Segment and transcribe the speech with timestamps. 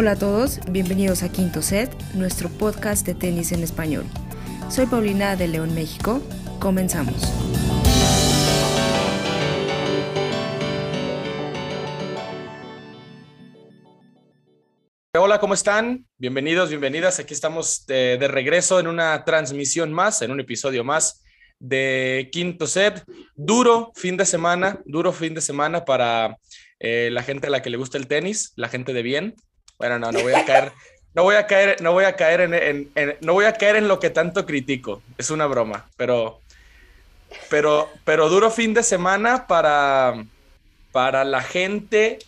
[0.00, 4.04] Hola a todos, bienvenidos a Quinto Set, nuestro podcast de tenis en español.
[4.70, 6.22] Soy Paulina de León, México.
[6.60, 7.16] Comenzamos.
[15.16, 16.06] Hola, ¿cómo están?
[16.16, 17.18] Bienvenidos, bienvenidas.
[17.18, 21.24] Aquí estamos de, regreso en una transmisión más, en un episodio más
[21.58, 23.02] de Quinto Set.
[23.34, 26.38] Duro fin de semana, duro fin de semana para
[26.78, 29.34] eh, la gente a la que le gusta el tenis, la gente de bien.
[29.78, 30.72] Bueno, no, no voy a caer,
[31.14, 34.00] no voy a caer, no voy a caer en, no voy a caer en lo
[34.00, 35.02] que tanto critico.
[35.16, 36.40] Es una broma, pero,
[37.48, 40.14] pero, pero duro fin de semana para,
[40.90, 42.18] para la gente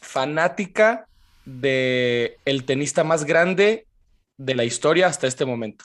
[0.00, 1.06] fanática
[1.44, 3.86] de el tenista más grande
[4.36, 5.84] de la historia hasta este momento.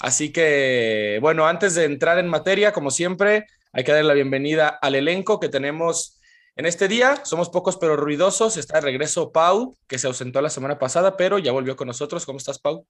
[0.00, 4.68] Así que, bueno, antes de entrar en materia, como siempre, hay que dar la bienvenida
[4.68, 6.17] al elenco que tenemos
[6.58, 7.24] en este día.
[7.24, 8.56] Somos pocos pero ruidosos.
[8.58, 12.26] Está de regreso Pau, que se ausentó la semana pasada, pero ya volvió con nosotros.
[12.26, 12.84] ¿Cómo estás, Pau?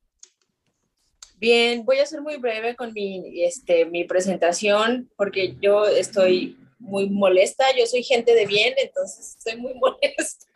[1.36, 7.08] Bien, voy a ser muy breve con mi, este, mi presentación porque yo estoy muy
[7.08, 7.66] molesta.
[7.77, 10.47] Yo soy gente de bien, entonces estoy muy molesta.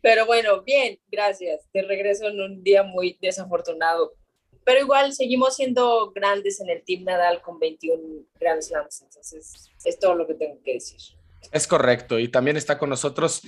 [0.00, 1.66] Pero bueno, bien, gracias.
[1.72, 4.14] Te regreso en un día muy desafortunado
[4.64, 9.98] pero igual seguimos siendo grandes en el Team Nadal con 21 Grand Slams, entonces es
[9.98, 11.00] todo lo que tengo que decir.
[11.50, 13.42] Es correcto, y también está con nosotros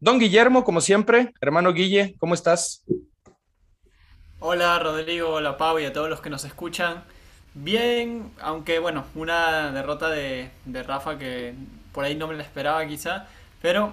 [0.00, 1.32] Don Guillermo, como siempre.
[1.40, 2.84] Hermano Guille, ¿cómo estás?
[4.38, 7.02] Hola Rodrigo, hola Pau y a todos los que nos escuchan.
[7.54, 11.54] Bien, aunque bueno, una derrota de, de Rafa que
[11.92, 13.26] por ahí no me la esperaba quizá,
[13.60, 13.92] pero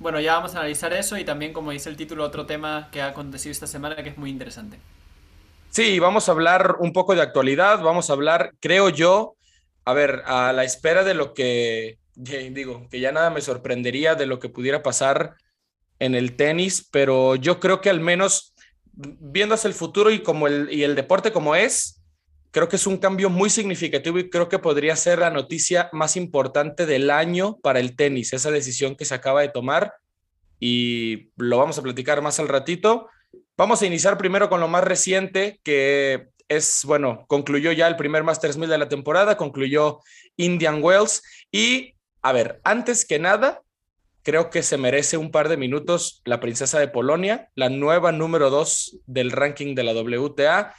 [0.00, 3.00] bueno, ya vamos a analizar eso y también como dice el título, otro tema que
[3.00, 4.80] ha acontecido esta semana que es muy interesante.
[5.74, 9.34] Sí, vamos a hablar un poco de actualidad, vamos a hablar, creo yo,
[9.84, 14.26] a ver, a la espera de lo que, digo, que ya nada me sorprendería de
[14.26, 15.34] lo que pudiera pasar
[15.98, 18.54] en el tenis, pero yo creo que al menos
[18.92, 22.04] viendo hacia el futuro y, como el, y el deporte como es,
[22.52, 26.16] creo que es un cambio muy significativo y creo que podría ser la noticia más
[26.16, 29.94] importante del año para el tenis, esa decisión que se acaba de tomar
[30.60, 33.08] y lo vamos a platicar más al ratito.
[33.56, 38.24] Vamos a iniciar primero con lo más reciente, que es, bueno, concluyó ya el primer
[38.24, 40.00] Masters 1000 de la temporada, concluyó
[40.36, 41.22] Indian Wells.
[41.52, 43.62] Y, a ver, antes que nada,
[44.24, 48.50] creo que se merece un par de minutos la princesa de Polonia, la nueva número
[48.50, 50.74] 2 del ranking de la WTA.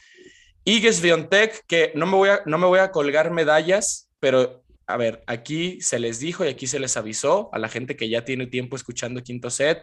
[0.66, 4.98] Iges Viontek, que no me, voy a, no me voy a colgar medallas, pero a
[4.98, 8.26] ver, aquí se les dijo y aquí se les avisó a la gente que ya
[8.26, 9.82] tiene tiempo escuchando Quinto Set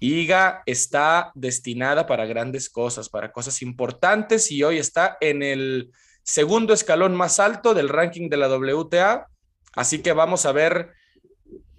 [0.00, 5.90] Iga está destinada para grandes cosas, para cosas importantes y hoy está en el
[6.22, 9.26] segundo escalón más alto del ranking de la WTA.
[9.74, 10.94] Así que vamos a ver,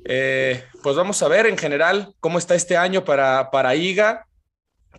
[0.06, 4.28] eh, pues vamos a ver en general cómo está este año para, para Iga,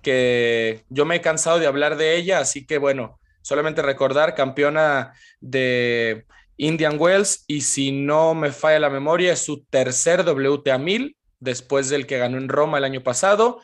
[0.03, 5.15] que yo me he cansado de hablar de ella, así que bueno, solamente recordar, campeona
[5.41, 11.16] de Indian Wells y si no me falla la memoria, es su tercer WTA 1000
[11.42, 13.60] después del que ganó en Roma el año pasado.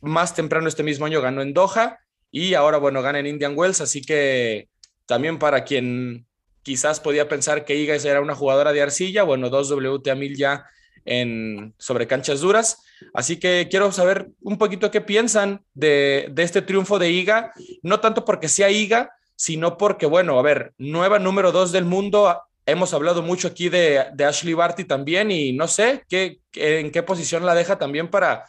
[0.00, 1.98] Más temprano este mismo año ganó en Doha
[2.30, 3.80] y ahora, bueno, gana en Indian Wells.
[3.80, 4.68] Así que
[5.04, 6.26] también para quien
[6.62, 10.64] quizás podía pensar que Iga era una jugadora de arcilla, bueno, dos WTA 1000 ya
[11.04, 12.82] en, sobre canchas duras.
[13.12, 17.52] Así que quiero saber un poquito qué piensan de, de este triunfo de Iga,
[17.82, 22.40] no tanto porque sea Iga, sino porque, bueno, a ver, nueva número dos del mundo,
[22.66, 27.46] Hemos hablado mucho aquí de, Ashley Barty también y no sé ¿qué, en qué posición
[27.46, 28.44] la deja también para,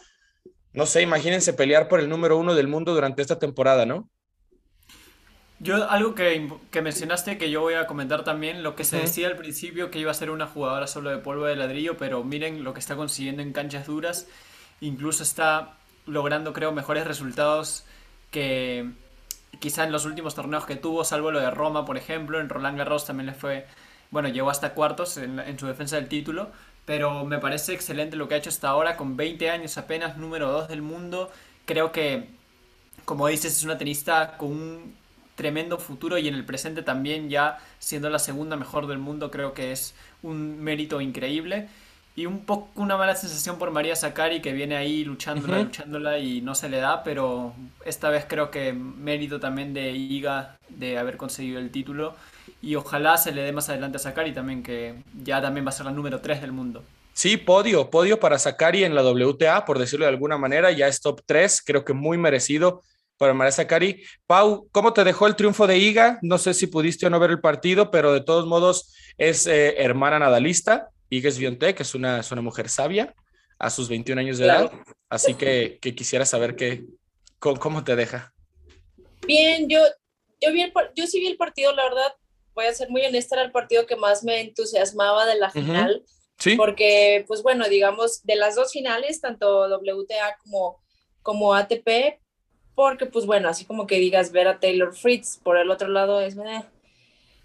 [0.73, 4.09] no sé, imagínense pelear por el número uno del mundo durante esta temporada, ¿no?
[5.59, 6.49] Yo, algo que,
[6.81, 10.11] mencionaste que yo voy a comentar también, lo que se decía al principio que iba
[10.11, 13.41] a ser una jugadora solo de polvo de ladrillo, pero miren lo que está consiguiendo
[13.41, 14.27] en canchas duras,
[14.81, 17.85] incluso está logrando, creo, mejores resultados
[18.29, 18.91] que
[19.59, 22.77] quizá en los últimos torneos que tuvo, salvo lo de Roma, por ejemplo, en Roland
[22.77, 23.65] Garros también le fue
[24.11, 26.49] bueno, llegó hasta cuartos en, su defensa del título,
[26.85, 30.51] pero me parece excelente lo que ha hecho hasta ahora, con 20 años apenas, número
[30.51, 31.31] 2 del mundo.
[31.65, 32.29] Creo que,
[33.05, 34.95] como dices, es una tenista con un
[35.35, 39.53] tremendo futuro y en el presente también ya siendo la segunda mejor del mundo, creo
[39.53, 39.93] que es
[40.23, 41.67] un mérito increíble.
[42.15, 46.41] Y un poco una mala sensación por María Sakari que viene ahí luchándola, luchándola y
[46.41, 47.53] no se le da, pero
[47.85, 52.15] esta vez creo que mérito también de Iga de haber conseguido el título
[52.61, 55.73] y ojalá se le dé más adelante a Sakari también, que ya también va a
[55.73, 56.83] ser la número 3 del mundo.
[57.13, 61.01] Sí, podio, podio para Sakari en la WTA, por decirlo de alguna manera, ya es
[61.01, 62.83] top 3, creo que muy merecido
[63.17, 64.03] para María Sakari.
[64.27, 66.19] Pau, ¿cómo te dejó el triunfo de Iga?
[66.21, 69.81] No sé si pudiste o no ver el partido, pero de todos modos es eh,
[69.81, 73.13] hermana nadalista, Iga es es una, es una mujer sabia,
[73.59, 74.71] a sus 21 años de edad.
[75.09, 76.85] Así que, quisiera saber qué,
[77.39, 78.33] cómo, te deja.
[79.25, 79.79] Bien, yo,
[80.41, 82.13] yo, vi yo sí vi el partido, la verdad,
[82.57, 86.03] voy a ser muy honesta, era el partido que más me entusiasmaba de la final.
[86.39, 86.55] Sí.
[86.55, 90.81] Porque, pues bueno, digamos, de las dos finales, tanto WTA como,
[91.21, 92.19] como ATP,
[92.73, 96.19] porque, pues bueno, así como que digas ver a Taylor Fritz, por el otro lado
[96.19, 96.35] es...
[96.35, 96.63] Eh,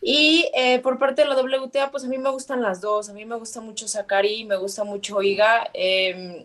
[0.00, 3.08] y eh, por parte de la WTA, pues a mí me gustan las dos.
[3.08, 5.70] A mí me gusta mucho Sakari, me gusta mucho Iga.
[5.75, 6.44] Em,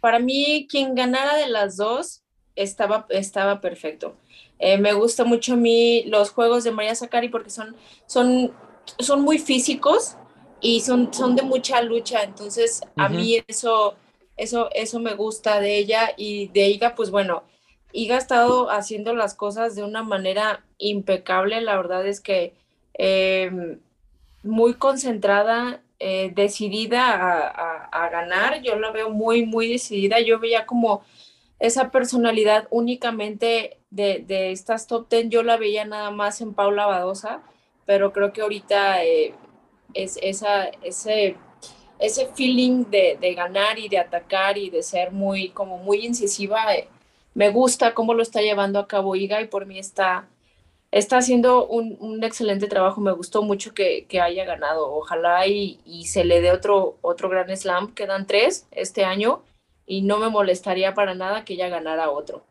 [0.00, 2.24] para mí, quien ganara de las dos
[2.62, 4.16] estaba, estaba perfecto.
[4.58, 7.76] Eh, me gusta mucho a mí los juegos de María Sakari porque son,
[8.06, 8.52] son,
[8.98, 10.16] son muy físicos
[10.60, 12.22] y son, son de mucha lucha.
[12.22, 13.94] Entonces, a mí eso,
[14.36, 17.44] eso, eso me gusta de ella y de Iga, pues bueno
[17.92, 21.60] Iga ha estado haciendo las cosas de una manera impecable.
[21.60, 22.54] La verdad es que
[22.94, 23.80] em,
[24.42, 27.48] muy concentrada, eh, decidida
[27.90, 28.62] a, ganar.
[28.62, 30.20] Yo la veo muy, muy decidida.
[30.20, 31.02] Yo veía como
[31.58, 35.30] esa personalidad únicamente de, estas top ten.
[35.30, 37.42] Yo la veía nada más en Paula Badosa,
[37.86, 39.34] pero creo que ahorita eh,
[39.94, 41.36] es esa, ese,
[41.98, 46.74] ese feeling de, de, ganar y de atacar y de ser muy, como muy incisiva.
[46.74, 46.88] Eh,
[47.34, 50.28] me gusta cómo lo está llevando a cabo Iga y por mí está,
[50.90, 53.00] está haciendo un, excelente trabajo.
[53.00, 54.92] Me gustó mucho que, haya ganado.
[54.92, 57.94] Ojalá y, se le dé otro, otro gran slam.
[57.94, 59.42] Quedan tres este año
[59.88, 62.46] y no me molestaría para nada que ella ganara otro.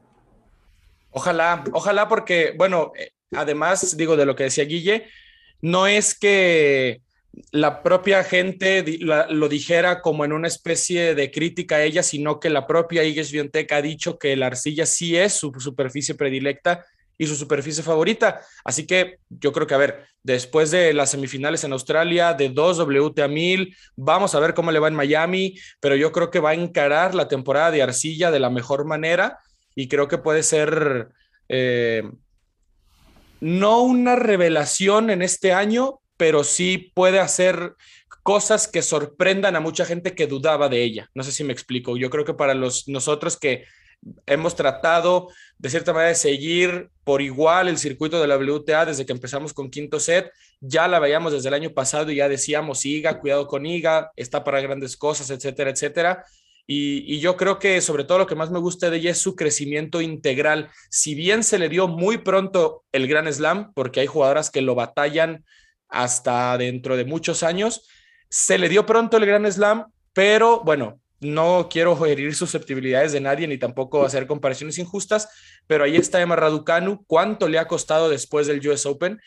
[1.11, 5.05] Ojalá, ojalá porque, bueno, eh, además digo de lo que decía Guille,
[5.61, 7.01] no es que
[7.51, 12.49] la propia gente lo dijera como en una especie de crítica a ella, sino que
[12.49, 16.85] la propia Iges Biontech ha dicho que la arcilla sí es su superficie predilecta
[17.17, 18.41] y su superficie favorita.
[18.63, 22.79] Así que yo creo que, a ver, después de las semifinales en Australia, de dos
[22.79, 26.51] WTA 1000, vamos a ver cómo le va en Miami, pero yo creo que va
[26.51, 29.39] a encarar la temporada de arcilla de la mejor manera
[29.75, 31.09] y creo que puede ser
[31.49, 32.03] eh,
[33.39, 37.75] no una revelación en este año, pero sí puede hacer
[38.23, 41.09] cosas que sorprendan a mucha gente que dudaba de ella.
[41.13, 41.95] No sé si me explico.
[41.95, 43.63] Yo creo que para los, nosotros que
[44.25, 49.05] hemos tratado de cierta manera de seguir por igual el circuito de la WTA desde
[49.05, 52.85] que empezamos con quinto set, ya la veíamos desde el año pasado y ya decíamos,
[52.85, 56.25] Iga, cuidado con Iga, está para grandes cosas, etcétera, etcétera.
[56.69, 59.37] Y, yo creo que sobre todo lo que más me gusta de ella es su
[59.37, 60.69] crecimiento integral.
[60.89, 64.75] Si bien se le dio muy pronto el Gran Slam, porque hay jugadoras que lo
[64.75, 65.45] batallan
[65.87, 67.87] hasta dentro de muchos años.
[68.29, 73.47] Se le dio pronto el Gran Slam, pero bueno, no quiero herir susceptibilidades de nadie
[73.47, 75.29] ni tampoco hacer comparaciones injustas,
[75.65, 79.19] pero ahí está Emma Raducanu, cuánto le ha costado después del US Open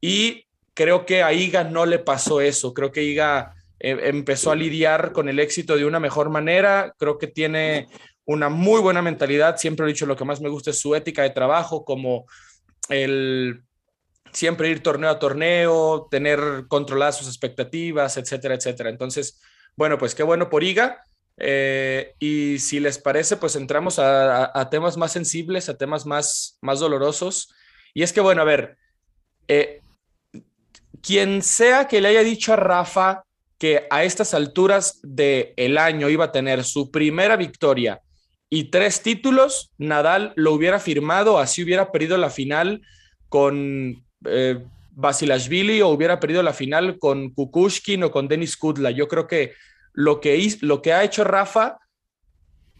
[0.00, 4.56] y creo que a Iga no le pasó eso, creo que Iga eh, empezó a
[4.56, 7.88] lidiar con el éxito de una mejor manera, creo que tiene
[8.24, 11.22] una muy buena mentalidad, siempre he dicho lo que más me gusta es su ética
[11.22, 12.26] de trabajo, como
[12.90, 13.62] el
[14.32, 18.90] siempre ir torneo a torneo, tener controladas sus expectativas, etcétera, etcétera.
[18.90, 19.40] Entonces,
[19.76, 21.02] bueno, pues qué bueno por IGA.
[21.40, 26.80] Eh, y si les parece, pues entramos a, temas más sensibles, a temas más, más
[26.80, 27.54] dolorosos.
[27.94, 28.76] Y es que, bueno, a ver,
[29.46, 29.80] eh,
[31.00, 33.22] quien sea que le haya dicho a Rafa
[33.58, 38.00] que a estas alturas del el año iba a tener su primera victoria
[38.50, 42.82] y tres títulos, Nadal lo hubiera firmado, así hubiera perdido la final
[43.28, 48.90] con eh, Basilashvili o hubiera perdido la final con Kukushkin o con Denis Kudla.
[48.90, 49.52] Yo creo que
[49.92, 51.78] lo que, lo que ha hecho Rafa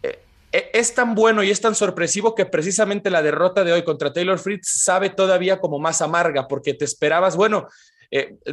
[0.03, 0.19] eh,
[0.51, 4.13] eh, es tan bueno y es tan sorpresivo que precisamente la derrota de hoy contra
[4.13, 7.67] Taylor Fritz sabe todavía como más amarga porque te esperabas, bueno,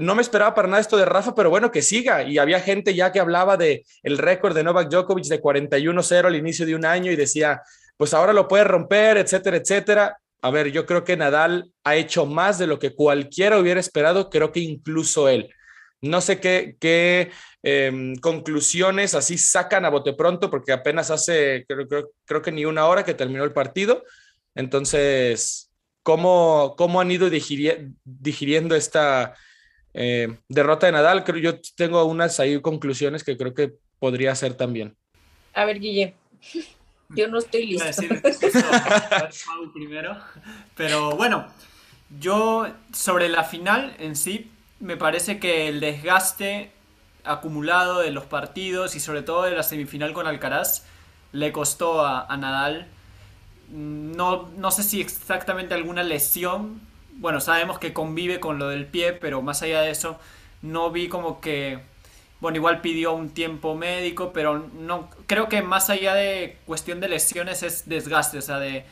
[0.01, 2.23] no me esperaba para nada esto de Rafa, pero bueno, que siga.
[2.23, 6.37] Y había gente ya que hablaba de el récord de Novak Djokovic de 41-0 al
[6.37, 7.63] inicio de un año y decía,
[7.97, 12.27] pues ahora lo puede romper, etcétera, etcétera a ver, yo creo que Nadal ha hecho
[12.27, 15.51] más de lo que cualquiera hubiera esperado, creo que incluso él.
[16.01, 17.33] No sé qué, qué
[17.69, 22.87] em, conclusiones así sacan a bote pronto, porque apenas hace, creo, creo, que ni una
[22.87, 24.05] hora que terminó el partido.
[24.55, 25.73] Entonces,
[26.05, 29.35] ¿cómo, cómo han ido digiriendo esta
[29.95, 31.25] eh, derrota de Nadal?
[31.25, 34.97] Creo yo tengo unas ahí conclusiones que creo que podría ser también.
[35.53, 36.15] A ver, Guille.
[37.09, 37.85] Yo no estoy listo.
[39.75, 40.17] primero.
[40.77, 41.49] Pero bueno,
[42.21, 46.76] yo sobre la final en sí, me parece que el desgaste
[47.27, 50.85] acumulado de los partidos y sobre todo de la semifinal con Alcaraz
[51.33, 52.87] le costó a, Nadal.
[53.71, 56.81] No, no sé si exactamente alguna lesión.
[57.19, 60.19] Bueno, sabemos que convive con lo del pie, pero más allá de eso,
[60.63, 61.81] no vi como que
[62.41, 67.09] bueno, igual pidió un tiempo médico, pero no creo que más allá de cuestión de
[67.09, 68.85] lesiones es desgaste, o sea, de,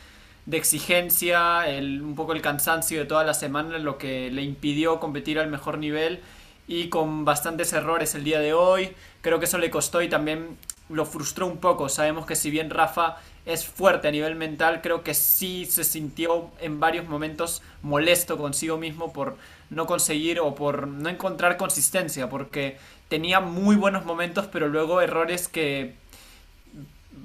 [0.50, 5.38] exigencia, el, un poco el cansancio de toda la semana, lo que le impidió competir
[5.38, 6.20] al mejor nivel
[6.66, 8.94] y con bastantes errores el día de hoy.
[9.21, 11.88] Creo que eso le costó y también lo frustró un poco.
[11.88, 13.16] Sabemos que si bien Rafa
[13.47, 18.76] es fuerte a nivel mental, creo que sí se sintió en varios momentos molesto consigo
[18.76, 19.37] mismo por
[19.71, 22.78] no conseguir o por no encontrar consistencia, porque
[23.09, 25.94] tenía muy buenos momentos, pero luego errores que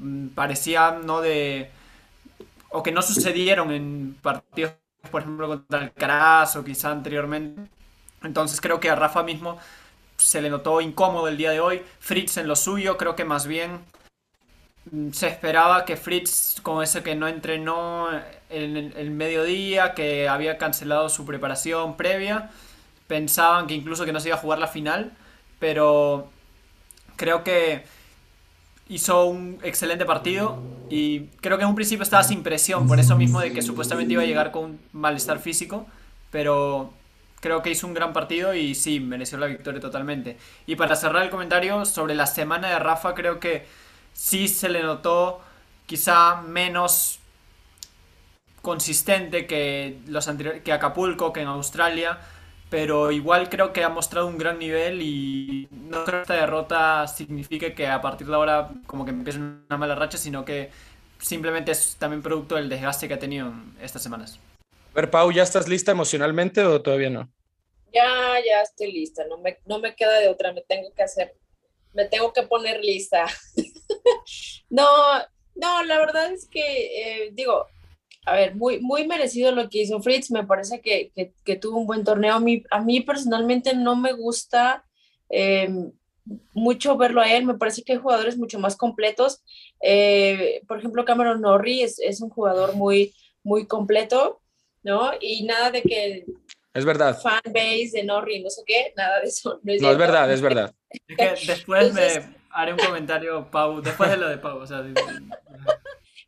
[0.02, 1.72] mm, parecían no de
[2.72, 4.74] o que no sucedieron en partidos,
[5.12, 7.79] por ejemplo, contra el Caraz o quizá anteriormente.
[8.24, 9.58] Entonces creo que a Rafa mismo
[10.18, 11.82] se le notó incómodo el día de hoy.
[12.00, 13.80] Fritz en lo suyo, creo que más bien
[14.92, 18.10] mm, se esperaba que Fritz, como ese que no entrenó
[18.50, 22.50] en el mediodía, que había cancelado su preparación previa,
[23.08, 25.12] pensaban que incluso que no se iba a jugar la final,
[25.60, 26.30] pero
[27.16, 27.84] creo que
[28.88, 33.16] hizo un excelente partido y creo que en un principio estaba sin presión, por eso
[33.16, 35.86] mismo de que supuestamente iba a llegar con un malestar físico,
[36.32, 36.92] pero
[37.40, 40.38] creo que hizo un gran partido y sí, mereció la victoria totalmente.
[40.66, 43.66] Y para cerrar el comentario sobre la semana de Rafa, creo que
[44.14, 45.42] sí se le notó
[45.86, 47.20] quizá menos
[48.62, 50.30] consistente que los
[50.64, 52.20] que Acapulco, que en Australia,
[52.70, 57.08] pero igual creo que ha mostrado un gran nivel y no creo que esta derrota
[57.08, 60.70] signifique que a partir de ahora como que empiece una mala racha, sino que
[61.20, 64.40] simplemente es también producto del desgaste que ha tenido estas semanas.
[64.92, 67.32] A ver, Pau, ¿ya estás lista emocionalmente o todavía no?
[67.94, 71.36] Ya, ya estoy lista, no me, no me queda de otra, me tengo que hacer,
[71.94, 73.26] me tengo que poner lista.
[74.70, 74.86] no,
[75.56, 77.66] no, la verdad es que, eh, digo,
[78.26, 81.12] a ver, muy, muy merecido lo que hizo Fritz, me parece que,
[81.44, 82.34] que, tuvo un buen torneo.
[82.34, 84.86] A mí, a mí personalmente no me gusta
[85.30, 85.92] em,
[86.54, 89.42] mucho verlo a él, me parece que hay jugadores mucho más completos.
[89.82, 94.42] Eh, por ejemplo, Cameron Norrie es, es, un jugador muy, muy completo,
[94.84, 95.12] ¿no?
[95.20, 96.26] Y nada de que...
[96.74, 97.20] Es verdad.
[97.20, 99.60] Fanbase de Norrie, no sé qué, nada de eso.
[99.64, 100.74] No es, no, es verdad, es verdad.
[101.48, 104.84] después me haré un comentario, Pau, después de lo de Pau, o sea...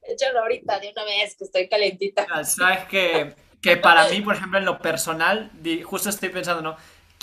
[0.03, 2.25] échalo ahorita de una vez, que estoy calentita.
[2.43, 5.51] Sabes que, que para mí, por ejemplo, en lo personal,
[5.83, 6.75] justo estoy pensando, ¿no?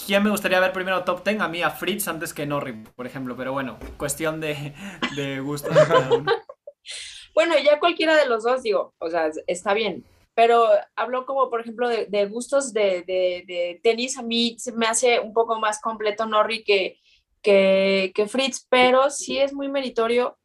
[0.06, 1.40] ¿Quién me gustaría ver primero top 10?
[1.40, 3.36] A mí, a Fritz antes que Norri, por ejemplo.
[3.36, 4.72] Pero bueno, cuestión de,
[5.16, 5.70] de gusto
[7.34, 10.04] Bueno, ya cualquiera de los dos, digo, o sea, está bien.
[10.38, 14.16] Pero hablo como, por ejemplo, de, gustos de, de, tenis.
[14.18, 16.96] A mí me hace un poco más completo Norri que,
[17.42, 20.38] que, Fritz, pero sí es muy meritorio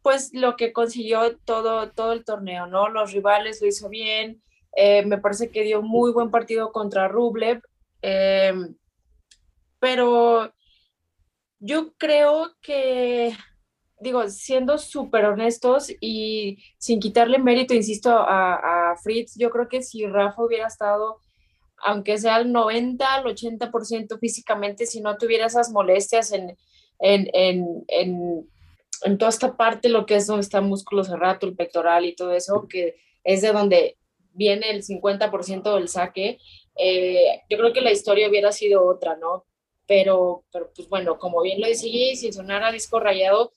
[0.00, 2.88] pues lo que consiguió todo, todo el torneo, ¿no?
[2.88, 4.40] Los rivales lo hizo bien,
[4.76, 7.62] eh, me parece que dio muy buen partido contra Rublev,
[8.00, 8.76] em,
[9.80, 10.52] pero
[11.58, 13.36] yo creo que,
[14.02, 19.82] digo, siendo súper honestos y sin quitarle mérito, insisto, a, a, Fritz, yo creo que
[19.82, 21.18] si Rafa hubiera estado,
[21.84, 26.56] aunque sea al 90, al 80% físicamente, si no tuviera esas molestias en,
[27.00, 28.46] en, en, en
[29.04, 32.14] en toda esta parte, lo que es donde está el músculo cerrado, el pectoral y
[32.14, 33.96] todo eso, que es de donde
[34.32, 36.38] viene el 50% del saque,
[36.76, 39.44] eh, yo creo que la historia hubiera sido otra, ¿no?
[39.86, 43.52] Pero, pero pues bueno, como bien lo decía, sin sonar a disco rayado,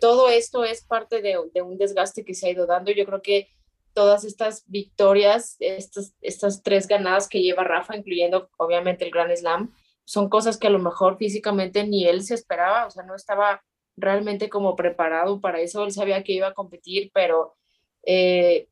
[0.00, 2.90] todo esto es parte de, un desgaste que se ha ido dando.
[2.90, 3.48] Yo creo que
[3.94, 9.72] todas estas victorias, estas, estas tres ganadas que lleva Rafa, incluyendo obviamente el Grand Slam,
[10.04, 13.62] son cosas que a lo mejor físicamente ni él se esperaba, o sea, no estaba
[13.96, 17.56] realmente como preparado para eso, él sabía que iba a competir, pero
[18.04, 18.68] eh,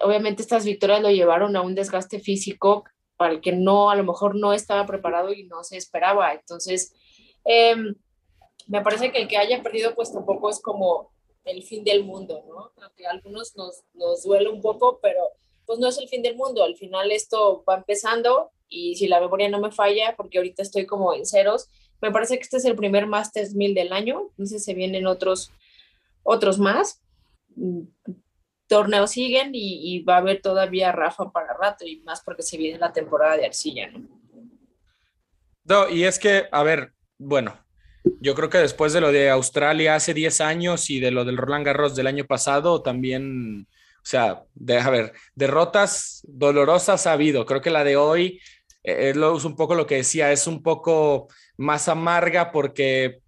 [0.00, 2.84] obviamente estas victorias lo llevaron a un desgaste físico
[3.16, 6.32] para el que no, a lo mejor no estaba preparado y no se esperaba.
[6.32, 6.92] Entonces,
[7.44, 7.94] em,
[8.66, 11.10] me parece que el que haya perdido pues tampoco es como
[11.44, 12.72] el fin del mundo, ¿no?
[12.82, 15.20] Aunque a algunos nos, nos duele un poco, pero
[15.66, 16.62] pues no es el fin del mundo.
[16.62, 20.86] Al final esto va empezando y si la memoria no me falla, porque ahorita estoy
[20.86, 21.68] como en ceros,
[22.00, 25.52] me parece que este es el primer Masters 1000 del año, entonces se vienen otros,
[26.24, 27.00] otros más.
[28.66, 32.78] Torneos siguen y, va a haber todavía Rafa para rato y más porque se viene
[32.78, 34.08] la temporada de arcilla, ¿no?
[35.64, 37.56] No, y es que, a ver, bueno,
[38.20, 41.36] yo creo que después de lo de Australia hace 10 años y de lo del
[41.36, 43.66] Roland Garros del año pasado, también,
[43.96, 47.46] o sea, de, a ver, derrotas dolorosas ha habido.
[47.46, 48.40] Creo que la de hoy
[48.82, 53.20] eh, es un poco lo que decía, es un poco más amarga porque,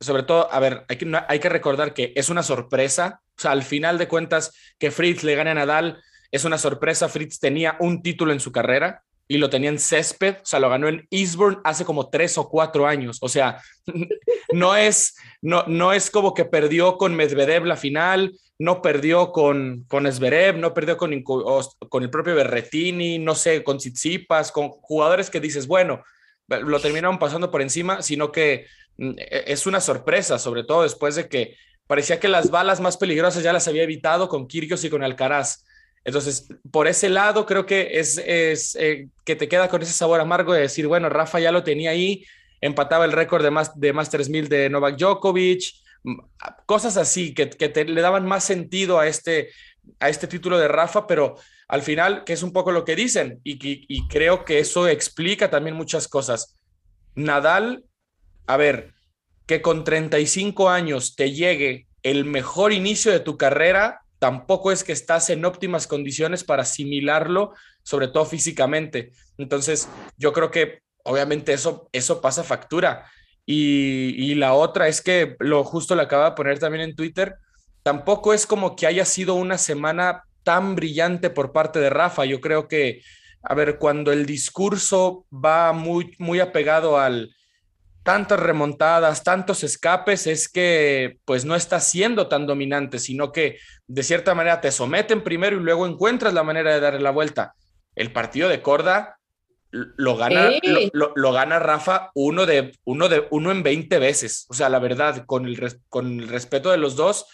[0.00, 3.20] sobre todo, a ver, hay que, hay que recordar que es una sorpresa.
[3.36, 6.02] O sea, al final de cuentas, que Fritz le gane a Nadal
[6.32, 7.08] es una sorpresa.
[7.08, 9.04] Fritz tenía un título en su carrera.
[9.28, 12.48] Y lo tenía en césped, o sea, lo ganó en Eastbourne hace como tres o
[12.48, 13.60] cuatro años, o sea,
[14.52, 19.84] no es, no, no es como que perdió con Medvedev la final, no perdió con,
[19.88, 25.28] con Zverev, no perdió con, con el propio Berretini, no sé, con Tsitsipas, con jugadores
[25.28, 26.02] que dices, bueno,
[26.48, 28.66] lo terminaron pasando por encima, sino que
[28.96, 31.56] mm, e, es una sorpresa, sobre todo después de que
[31.86, 35.64] parecía que las balas más peligrosas ya las había evitado con Kirgios y con Alcaraz.
[36.06, 40.52] Entonces, por ese lado, creo que es, eh, que te queda con ese sabor amargo
[40.52, 42.24] de decir, bueno, Rafa ya lo tenía ahí,
[42.60, 45.64] empataba el récord de, más, de Masters 1000 de Novak Djokovic,
[46.64, 49.50] cosas así que, que le daban más sentido a este,
[49.98, 51.34] a este título de Rafa, pero
[51.66, 55.74] al final, que es un poco lo que dicen, y creo que eso explica también
[55.74, 56.54] muchas cosas.
[57.16, 57.84] Nadal,
[58.46, 58.94] a ver,
[59.46, 64.92] que con 35 años te llegue el mejor inicio de tu carrera, tampoco es que
[64.92, 69.12] estás en óptimas condiciones para asimilarlo, sobre todo físicamente.
[69.38, 73.06] Entonces, yo creo que obviamente eso, eso pasa factura.
[73.48, 77.36] Y, la otra es que lo justo lo acaba de poner también en Twitter,
[77.84, 82.24] tampoco es como que haya sido una semana tan brillante por parte de Rafa.
[82.24, 83.02] Yo creo que,
[83.42, 87.35] a ver, cuando el discurso va muy, muy apegado al
[88.06, 93.58] tantas remontadas, tantos escapes, es que pues no está siendo tan dominante, sino que
[93.88, 97.54] de cierta manera te someten primero y luego encuentras la manera de darle la vuelta.
[97.96, 99.18] El partido de Corda
[99.72, 100.52] lo gana,
[100.92, 104.46] lo, gana Rafa uno, de, uno, de, uno en 20 veces.
[104.48, 107.26] O sea, la verdad, con el, con el respeto de los dos,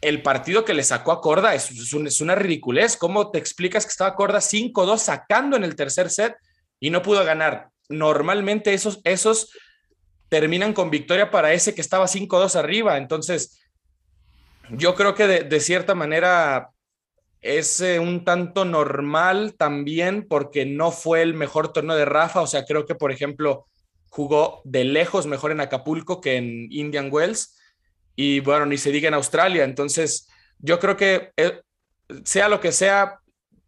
[0.00, 2.96] el partido que le sacó a Corda es, es, una ridiculez.
[2.96, 6.36] ¿Cómo te explicas que estaba Corda 5-2 sacando en el tercer set
[6.78, 7.70] y no pudo ganar?
[7.88, 9.50] Normalmente esos, esos
[10.30, 12.96] terminan con victoria para ese que estaba 5-2 arriba.
[12.96, 13.60] Entonces,
[14.70, 16.70] yo creo que de, cierta manera
[17.42, 22.40] es eh, un tanto normal también porque no fue el mejor torneo de Rafa.
[22.40, 23.66] O sea, creo que, por ejemplo,
[24.08, 27.58] jugó de lejos mejor en Acapulco que en Indian Wells.
[28.14, 29.64] Y bueno, ni se diga en Australia.
[29.64, 31.60] Entonces, yo creo que eh,
[32.24, 33.18] sea lo que sea,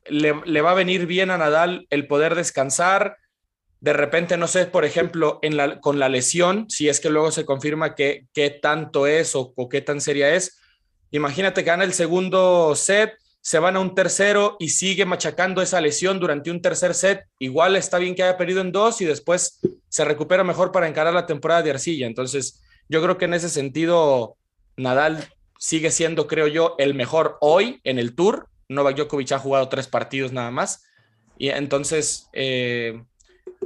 [0.07, 3.17] le, le, va a venir bien a Nadal el poder descansar,
[3.83, 5.41] de repente, no sé, por ejemplo,
[5.81, 9.81] con la lesión, si es que luego se confirma que, qué tanto es o, qué
[9.81, 10.61] tan seria es,
[11.11, 15.81] imagínate que gana el segundo set, se van a un tercero y sigue machacando esa
[15.81, 19.59] lesión durante un tercer set, igual está bien que haya perdido en dos y después
[19.89, 22.07] se recupera mejor para encarar la temporada de arcilla.
[22.07, 24.37] Entonces, yo creo que en ese sentido,
[24.77, 28.47] Nadal sigue siendo, creo yo, el mejor hoy en el Tour.
[28.69, 30.85] Novak Djokovic ha jugado tres partidos nada más.
[31.37, 33.03] Y entonces, eh,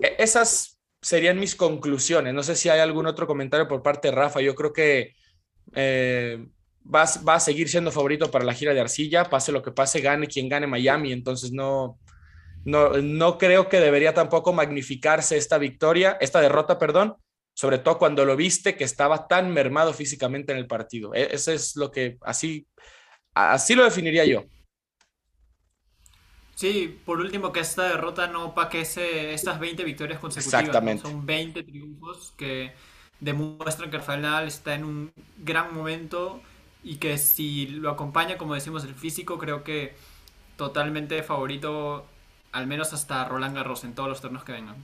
[0.01, 2.35] esas serían mis conclusiones.
[2.35, 4.41] No sé si hay algún otro comentario por parte de Rafa.
[4.41, 5.15] Yo creo que
[5.75, 6.47] eh,
[6.93, 10.27] va, a seguir siendo favorito para la gira de Arcilla, pase lo que pase, gane
[10.27, 11.13] quien gane Miami.
[11.13, 11.99] Entonces no,
[12.65, 17.17] no, no creo que debería tampoco magnificarse esta victoria, esta derrota, perdón,
[17.55, 21.15] sobre todo cuando lo viste que estaba tan mermado físicamente en el partido.
[21.15, 22.67] E-, Eso es lo que así,
[23.35, 24.45] así lo definiría yo.
[26.57, 30.63] Sí, por último, que esta derrota no paquese estas 20 victorias consecutivas.
[30.63, 31.03] Exactamente.
[31.03, 32.73] Son 20 triunfos que
[33.21, 36.41] demuestran que Rafael Nadal está en un gran momento
[36.83, 39.97] y que si lo acompaña, como decimos, el físico, creo que
[40.57, 42.07] totalmente favorito,
[42.53, 44.77] al menos hasta Roland Garros en todos los torneos que vengan.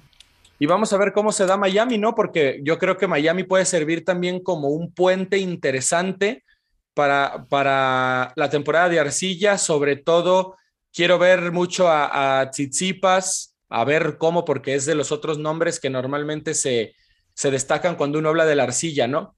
[0.59, 2.15] Y vamos a ver cómo se da Miami, ¿no?
[2.15, 6.45] Porque yo creo que Miami puede servir también como un puente interesante
[6.93, 10.57] para, para la temporada de arcilla, sobre todo
[10.93, 15.81] Quiero ver mucho a, a Tsitsipas, a ver cómo, porque es de los otros nombres
[15.81, 16.95] que normalmente se,
[17.35, 19.35] se destacan cuando uno habla de la arcilla, ¿no?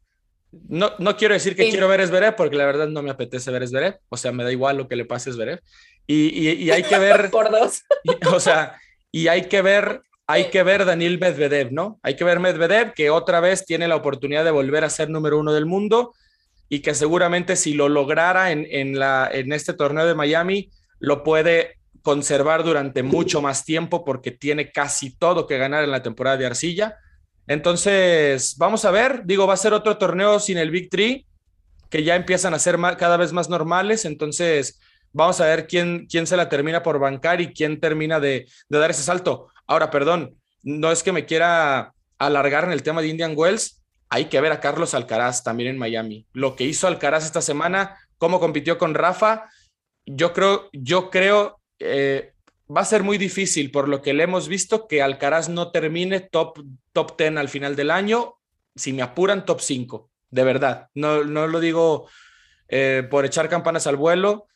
[0.69, 3.63] No, no quiero decir que quiero ver Esverev, porque la verdad no me apetece ver
[3.63, 5.61] Esverev, o sea, me da igual lo que le pase a Esverev.
[6.07, 7.31] Y, y, hay que ver...
[7.33, 7.83] Por dos.
[8.33, 8.79] o sea,
[9.11, 12.01] y hay que ver hay que ver Daniel Medvedev, ¿no?
[12.03, 15.39] Hay que ver Medvedev, que otra vez tiene la oportunidad de volver a ser número
[15.39, 16.15] uno del mundo
[16.69, 20.71] y que seguramente si lo lograra en, en, la, en este torneo de Miami,
[21.05, 26.03] lo puede conservar durante mucho más tiempo porque tiene casi todo que ganar en la
[26.03, 26.99] temporada de arcilla.
[27.47, 31.27] Entonces, vamos a ver, digo, va a ser otro torneo sin el Big Tree,
[31.91, 34.81] que ya empiezan a ser cada vez más normales, entonces
[35.13, 38.79] vamos a ver quién, quién se la termina por bancar y quién termina de, de
[38.79, 39.49] dar ese salto.
[39.67, 44.27] Ahora, perdón, no es que me quiera alargar en el tema de Indian Wells, hay
[44.27, 46.27] que ver a Carlos Alcaraz también en Miami.
[46.33, 49.49] Lo que hizo Alcaraz esta semana, cómo compitió con Rafa,
[50.07, 52.33] yo creo, yo creo, eh,
[52.75, 56.21] va a ser muy difícil por lo que le hemos visto que Alcaraz no termine
[56.21, 56.61] top,
[56.93, 58.37] top 10 al final del año.
[58.75, 60.89] Si me apuran, top 5, de verdad.
[60.95, 62.09] No, no lo digo
[62.69, 64.47] eh, por echar campanas al vuelo.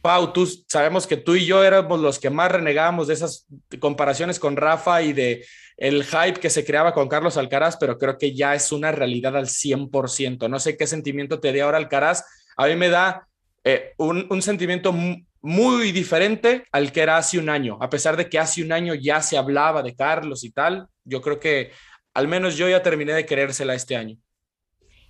[0.00, 0.32] Pau,
[0.68, 3.46] sabemos que tú y yo éramos los que más renegábamos de esas
[3.80, 5.44] comparaciones con Rafa y de
[5.76, 9.36] el hype que se creaba con Carlos Alcaraz, pero creo que ya es una realidad
[9.36, 10.48] al 100%.
[10.48, 12.24] No sé qué sentimiento te dé ahora Alcaraz.
[12.56, 13.28] A mí me da
[13.64, 14.94] eh, un, sentimiento
[15.40, 17.78] muy diferente al que era hace un año.
[17.80, 21.20] A pesar de que hace un año ya se hablaba de Carlos y tal, yo
[21.20, 21.70] creo que
[22.14, 24.16] al menos yo ya terminé de querérsela este año.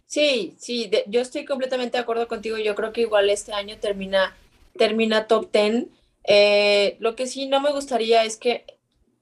[0.06, 2.56] Sí, sí, yo estoy completamente de acuerdo contigo.
[2.58, 4.34] Yo creo que igual este año termina
[4.78, 5.88] termina top 10.
[6.24, 8.64] Eh, lo que sí no me gustaría es que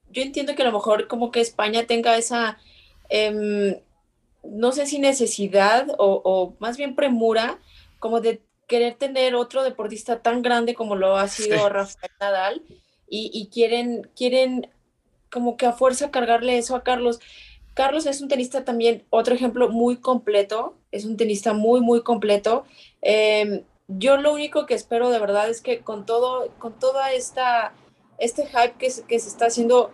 [0.09, 2.57] yo entiendo que a lo mejor como que España tenga esa,
[3.09, 3.77] em,
[4.43, 7.59] no sé si necesidad o, más bien premura,
[7.99, 12.61] como de querer tener otro deportista tan grande como lo ha sido Rafael Nadal
[13.09, 14.69] y, quieren, quieren
[15.31, 17.19] como que a fuerza cargarle eso a Carlos.
[17.73, 22.65] Carlos es un tenista también, otro ejemplo muy completo, es un tenista muy, muy completo.
[23.01, 27.73] Eh, yo lo único que espero de verdad es que con todo, con toda esta,
[28.17, 29.91] este hype que, que se está haciendo,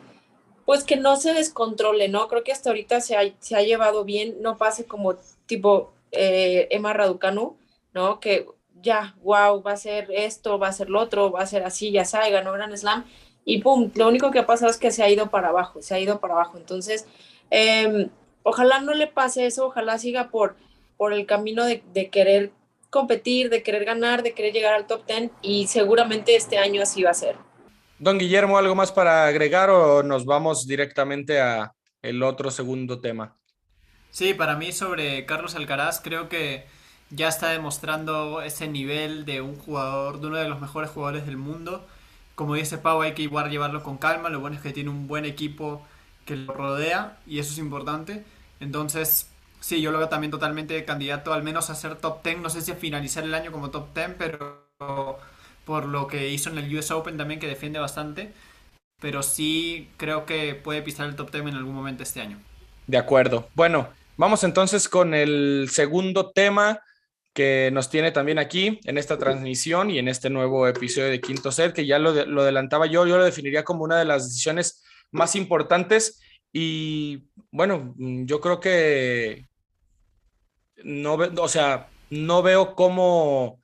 [0.66, 2.28] pues que no se descontrole, ¿no?
[2.28, 6.68] Creo que hasta ahorita se ha, se ha llevado bien, no pase como tipo eh,
[6.72, 7.58] Emma Raducanu,
[7.94, 8.20] ¿no?
[8.20, 8.48] Que
[8.84, 11.92] ya, wow, va a ser esto, va a ser lo otro, va a ser así,
[11.92, 13.06] ya sabe, ganó Gran Slam,
[13.46, 15.96] y pum, lo único que ha pasado es que se ha ido para abajo, se
[15.96, 16.58] ha ido para abajo.
[16.58, 17.08] Entonces,
[17.50, 18.10] em,
[18.44, 20.56] ojalá no le pase eso, ojalá siga por,
[20.98, 22.52] por el camino de, de querer
[22.90, 27.04] competir, de querer ganar, de querer llegar al top 10 y seguramente este año así
[27.04, 27.36] va a ser.
[28.00, 33.36] Don Guillermo, ¿algo más para agregar o nos vamos directamente a el otro segundo tema?
[34.12, 36.66] Sí, para mí sobre Carlos Alcaraz creo que
[37.16, 41.38] ya está demostrando ese nivel de un jugador, de uno de los mejores jugadores del
[41.38, 41.86] mundo.
[42.36, 44.30] Como dice Pau, hay que llevarlo con calma.
[44.30, 45.86] Lo bueno es que tiene un buen equipo
[46.26, 48.24] que lo rodea y eso es importante.
[48.60, 49.30] Entonces,
[49.64, 52.40] Sí, yo lo veo también totalmente candidato al menos a ser top 10.
[52.40, 54.68] No sé si a finalizar el año como top 10, pero
[55.64, 58.34] por lo que hizo en el US Open también, que defiende bastante.
[59.00, 62.40] Pero sí creo que puede pisar el top 10 en algún momento este año.
[62.88, 63.48] De acuerdo.
[63.56, 66.82] Bueno, vamos entonces con el segundo tema
[67.34, 71.52] que nos tiene también aquí en esta transmisión y en este nuevo episodio de Quinto
[71.52, 74.84] Set, que ya lo, lo adelantaba yo, yo lo definiría como una de las decisiones
[75.12, 76.22] más importantes.
[76.52, 79.48] Y bueno, yo creo que
[80.84, 83.60] no, o sea, no veo cómo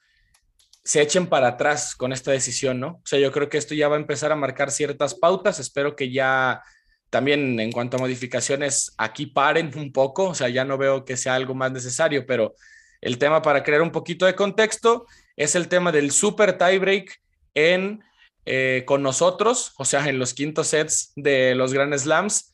[0.83, 2.87] se echen para atrás con esta decisión, ¿no?
[2.87, 5.59] O sea, yo creo que esto ya va a empezar a marcar ciertas pautas.
[5.59, 6.63] Espero que ya
[7.11, 10.29] también en cuanto a modificaciones aquí paren un poco.
[10.29, 12.55] O sea, ya no veo que sea algo más necesario, pero
[13.01, 17.21] el tema para crear un poquito de contexto es el tema del super tiebreak
[17.53, 18.03] en
[18.45, 22.49] eh, con nosotros, o sea, en los quintos sets de los Grand Slams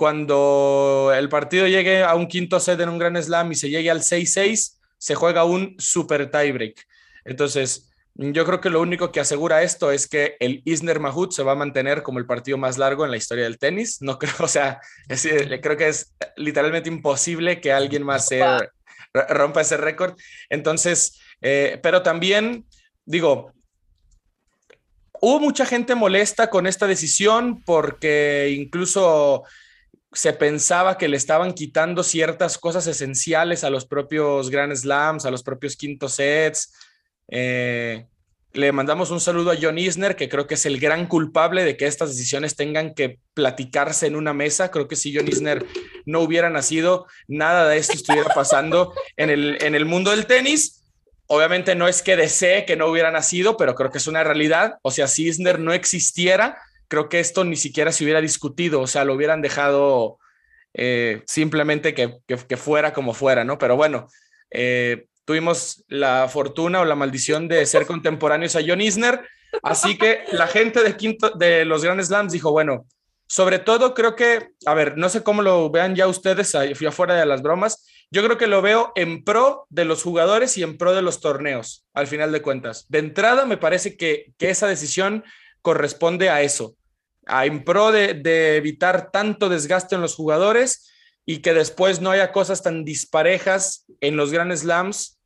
[0.00, 3.90] cuando el partido llegue a un quinto set en un gran slam y se llegue
[3.90, 6.86] al 6-6, se juega un super tiebreak.
[7.26, 11.42] Entonces, yo creo que lo único que asegura esto es que el Isner Mahut se
[11.42, 14.00] va a mantener como el partido más largo en la historia del tenis.
[14.00, 18.42] No creo, o sea, creo que es literalmente imposible que alguien más se
[19.28, 20.16] rompa ese récord.
[20.48, 22.66] Entonces, eh, pero también
[23.04, 23.52] digo,
[25.20, 29.44] hubo mucha gente molesta con esta decisión porque incluso
[30.12, 35.30] se pensaba que le estaban quitando ciertas cosas esenciales a los propios Grand Slams, a
[35.30, 36.72] los propios quintos sets.
[37.28, 38.06] Eh,
[38.52, 41.76] le mandamos un saludo a John Isner, que creo que es el gran culpable de
[41.76, 44.72] que estas decisiones tengan que platicarse en una mesa.
[44.72, 45.64] Creo que si John Isner
[46.06, 50.84] no hubiera nacido, nada de esto estuviera pasando en el, en el mundo del tenis.
[51.26, 54.78] Obviamente no es que desee que no hubiera nacido, pero creo que es una realidad.
[54.82, 56.58] O sea, si Isner no existiera,
[56.90, 60.18] creo que esto ni siquiera se hubiera discutido, o sea, lo hubieran dejado
[60.74, 63.58] eh, simplemente que, fuera como fuera, ¿no?
[63.58, 64.08] Pero bueno,
[64.50, 69.20] eh, tuvimos la fortuna o la maldición de ser contemporáneos a John Isner,
[69.62, 72.86] así que la gente de, quinto, de los Grand Slams dijo, bueno,
[73.30, 77.24] sobre todo creo que, a ver, no sé cómo lo vean ya ustedes, afuera de
[77.24, 80.92] las bromas, yo creo que lo veo en pro de los jugadores y en pro
[80.92, 82.86] de los torneos, al final de cuentas.
[82.88, 85.22] De entrada, me parece que, que esa decisión
[85.62, 86.74] corresponde a eso
[87.30, 90.90] en pro de, evitar tanto desgaste en los jugadores
[91.26, 95.20] y que después no haya cosas tan disparejas en los Grand Slams.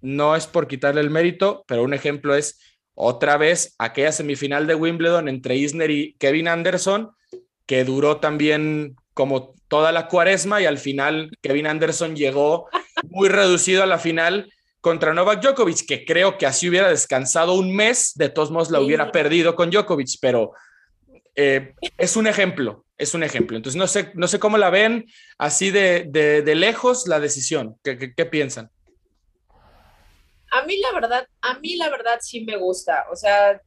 [0.00, 2.58] No es por quitarle el mérito, pero un ejemplo es
[2.94, 7.12] otra vez aquella semifinal de Wimbledon entre Isner y Kevin Anderson,
[7.66, 12.68] que duró también como toda la cuaresma y al final Kevin Anderson llegó
[13.08, 17.74] muy reducido a la final contra Novak Djokovic, que creo que así hubiera descansado un
[17.74, 20.52] mes, de todos modos la hubiera perdido con Djokovic, pero
[21.36, 23.56] eh, es un ejemplo, es un ejemplo.
[23.56, 25.06] Entonces, no sé, no sé cómo la ven
[25.38, 27.76] así de, lejos la decisión.
[27.82, 28.70] ¿Qué, piensan?
[30.50, 33.06] a mí la verdad, a mí la verdad sí me gusta.
[33.10, 33.60] O sea,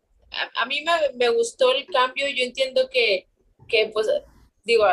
[0.56, 2.28] a, mí me, me, gustó el cambio.
[2.28, 3.28] Yo entiendo que,
[3.68, 4.08] que pues,
[4.64, 4.86] digo,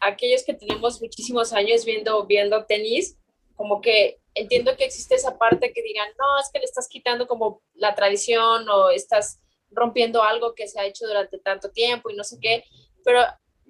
[0.00, 3.18] aquellos que tenemos muchísimos años viendo, viendo tenis,
[3.56, 7.26] como que entiendo que existe esa parte que digan, no, es que le estás quitando
[7.26, 12.16] como la tradición o estás rompiendo algo que se ha hecho durante tanto tiempo y
[12.16, 12.64] no sé qué,
[13.04, 13.20] pero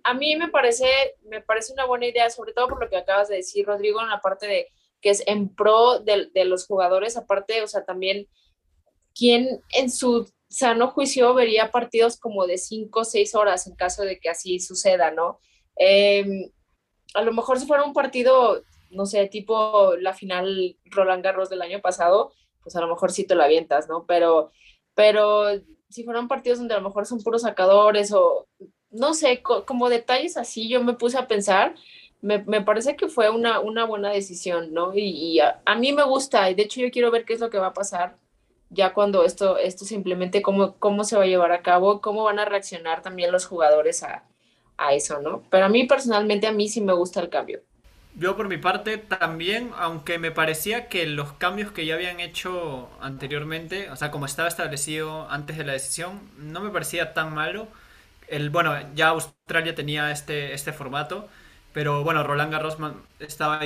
[0.03, 0.87] a mí me parece,
[1.23, 4.09] me parece una buena idea, sobre todo por lo que acabas de decir, Rodrigo, en
[4.09, 4.69] la parte de
[5.01, 8.29] que es en pro de, de los jugadores, aparte, o sea, también,
[9.15, 14.03] ¿quién en su sano juicio vería partidos como de cinco o seis horas en caso
[14.03, 15.39] de que así suceda, ¿no?
[15.77, 16.51] Em,
[17.15, 21.63] a lo mejor si fuera un partido, no sé, tipo la final Roland Garros del
[21.63, 22.33] año pasado,
[22.63, 24.05] pues a lo mejor sí te lo avientas, ¿no?
[24.07, 24.51] Pero,
[24.95, 25.47] pero
[25.89, 28.49] si fueran partidos donde a lo mejor son puros sacadores o
[28.91, 31.77] no sé, como detalles así, yo me puse a pensar,
[32.21, 34.93] me, me parece que fue una, una buena decisión, ¿no?
[34.95, 37.51] Y, a, a, mí me gusta, y de hecho yo quiero ver qué es lo
[37.51, 38.17] que va a pasar
[38.71, 42.39] ya cuando esto, esto simplemente, cómo, cómo se va a llevar a cabo, cómo van
[42.39, 44.25] a reaccionar también los jugadores a,
[44.79, 45.43] a eso, ¿no?
[45.51, 47.61] Pero a mí personalmente, a mí sí me gusta el cambio.
[48.15, 52.91] Yo por mi parte también, aunque me parecía que los cambios que ya habían hecho
[53.01, 57.69] anteriormente, o sea, como estaba establecido antes de la decisión, no me parecía tan malo.
[58.29, 61.29] El, bueno, ya Australia tenía este, este formato,
[61.73, 62.77] pero bueno, Roland Garros
[63.21, 63.61] estaba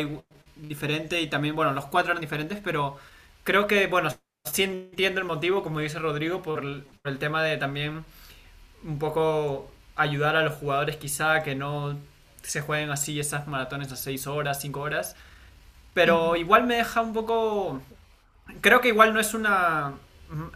[0.57, 2.99] diferente y también, bueno, los cuatro eran diferentes, pero
[3.45, 4.11] creo que, bueno,
[4.53, 8.05] sí entiendo el motivo, como dice Rodrigo, por el, tema de también
[8.85, 11.97] un poco ayudar a los jugadores quizá que no
[12.43, 15.17] se jueguen así esas maratones a 6 horas, 5 horas.
[15.95, 17.81] Pero igual me deja un poco...
[18.61, 19.95] Creo que igual no es una...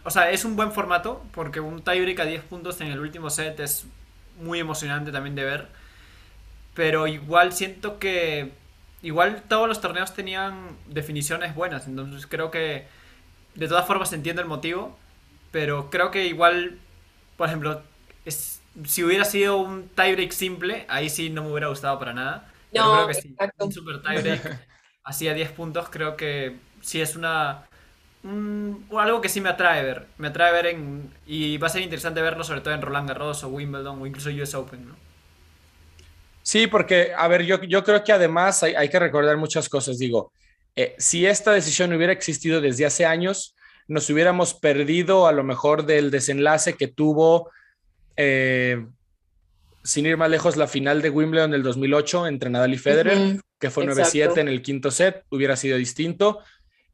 [0.03, 3.29] O sea, es un buen formato porque un tiebreak a 10 puntos en el último
[3.29, 3.85] set es
[4.41, 5.67] muy emocionante también de ver.
[6.75, 8.51] Pero igual siento que...
[9.01, 11.87] Igual todos los torneos tenían definiciones buenas.
[11.87, 12.85] Entonces creo que
[13.59, 14.97] de todas formas entiendo el motivo,
[15.51, 16.79] pero creo que igual,
[17.37, 17.81] por ejemplo,
[18.23, 22.51] es, si hubiera sido un tiebreak simple, ahí sí no me hubiera gustado para nada.
[22.73, 24.67] No, creo que sí, un super tiebreak
[25.03, 27.65] así a 10 puntos, creo que sí es una
[28.97, 30.07] algo que sí me atrae ver.
[30.17, 33.43] Me atrae ver en, y va a ser interesante verlo sobre todo en Roland Garros
[33.43, 34.95] o Wimbledon o incluso US Open, ¿no?
[36.41, 39.99] Sí, porque, a ver, yo, yo creo que además hay, hay que recordar muchas cosas.
[39.99, 40.31] Digo,
[40.81, 43.53] eh, si esta decisión hubiera existido desde hace años,
[43.89, 47.51] nos hubiéramos perdido a lo mejor del desenlace que tuvo,
[48.15, 48.85] eh,
[49.83, 53.69] sin ir más lejos, la final de Wimbledon del 2008 entre Nadal y Federer, que
[53.69, 56.39] fue 9-7 en el quinto set, hubiera sido distinto.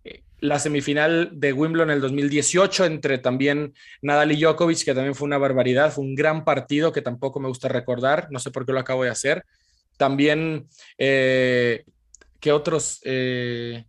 [0.04, 5.14] Eh, la semifinal de Wimbledon en el 2018 entre también Nadal y Djokovic, que también
[5.14, 8.66] fue una barbaridad, fue un gran partido que tampoco me gusta recordar, no sé por
[8.66, 9.46] qué lo acabo de hacer.
[9.96, 10.68] También
[12.46, 13.00] ¿Qué otros?
[13.04, 13.84] Eh?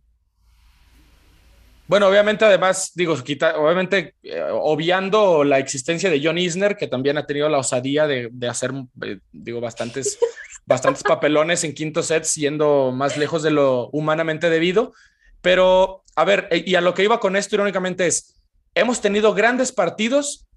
[1.85, 7.27] Bueno, obviamente, además, digo, obviamente, eh, obviando la existencia de John Isner, que también ha
[7.27, 8.71] tenido la osadía de, hacer,
[9.03, 10.17] eh, digo, bastantes,
[10.65, 14.91] bastantes papelones en quinto set, siendo más lejos de lo humanamente debido.
[15.41, 18.41] Pero, a ver, y a lo que iba con esto, irónicamente, es,
[18.73, 20.47] hemos tenido grandes partidos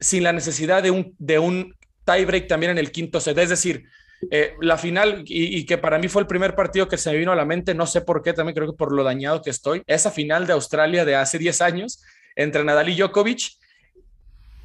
[0.00, 3.36] sin la necesidad de un, de un tiebreak también en el quinto set.
[3.36, 3.84] Es decir,
[4.30, 7.32] eh, la final, y, que para mí fue el primer partido que se me vino
[7.32, 9.82] a la mente, no sé por qué, también creo que por lo dañado que estoy,
[9.86, 12.02] esa final de Australia de hace 10 años
[12.36, 13.52] entre Nadal y Djokovic.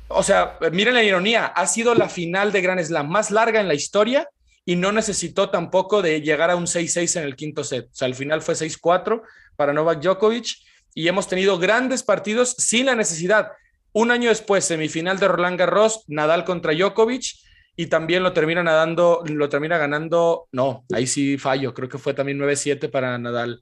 [0.08, 3.68] O sea, miren la ironía, ha sido la final de Grand Slam más larga en
[3.68, 4.28] la historia
[4.66, 7.86] y no necesitó tampoco de llegar a un 6-6 en el quinto set.
[7.86, 9.22] O sea, al final fue 6-4
[9.56, 10.58] para Novak Djokovic
[10.94, 13.52] y hemos tenido grandes partidos sin la necesidad.
[13.94, 17.45] Un año después, semifinal de Roland Garros, Nadal contra Djokovic
[17.76, 22.14] y también lo termina nadando, lo termina ganando, no, ahí sí fallo, creo que fue
[22.14, 23.62] también 9-7 para Nadal.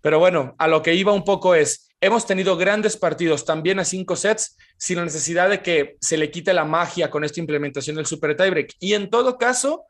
[0.00, 3.84] Pero bueno, a lo que iba un poco es, hemos tenido grandes partidos también a
[3.84, 7.96] cinco sets sin la necesidad de que se le quite la magia con esta implementación
[7.96, 8.74] del super tiebreak.
[8.78, 9.84] Y en todo caso,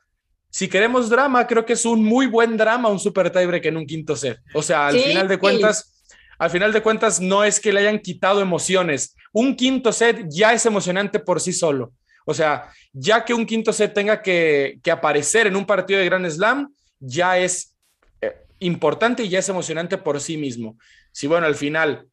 [0.51, 3.87] si queremos drama, creo que es un muy buen drama un super tiebreak en un
[3.87, 4.39] quinto set.
[4.55, 6.03] O sea, al final de cuentas,
[6.39, 9.15] al final de cuentas no es que le hayan quitado emociones.
[9.33, 11.93] Un quinto set ya es emocionante por sí solo.
[12.29, 16.29] O sea, ya que un quinto set tenga que, aparecer en un partido de Grand
[16.29, 17.77] Slam, ya es
[18.21, 20.77] eh, importante y ya es emocionante por sí mismo.
[21.13, 22.09] Si bueno, al final,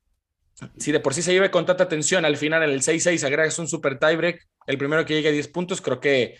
[0.78, 3.58] si de por sí se lleve con tanta atención, al final en el 6-6 agregas
[3.58, 6.38] un super tiebreak, el primero que llegue a 10 puntos, creo que,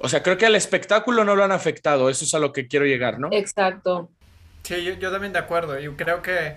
[0.00, 2.66] o sea, creo que al espectáculo no lo han afectado, eso es a lo que
[2.66, 3.28] quiero llegar, ¿no?
[3.30, 4.10] Exacto.
[4.64, 6.56] Sí, yo, yo también de acuerdo, yo creo que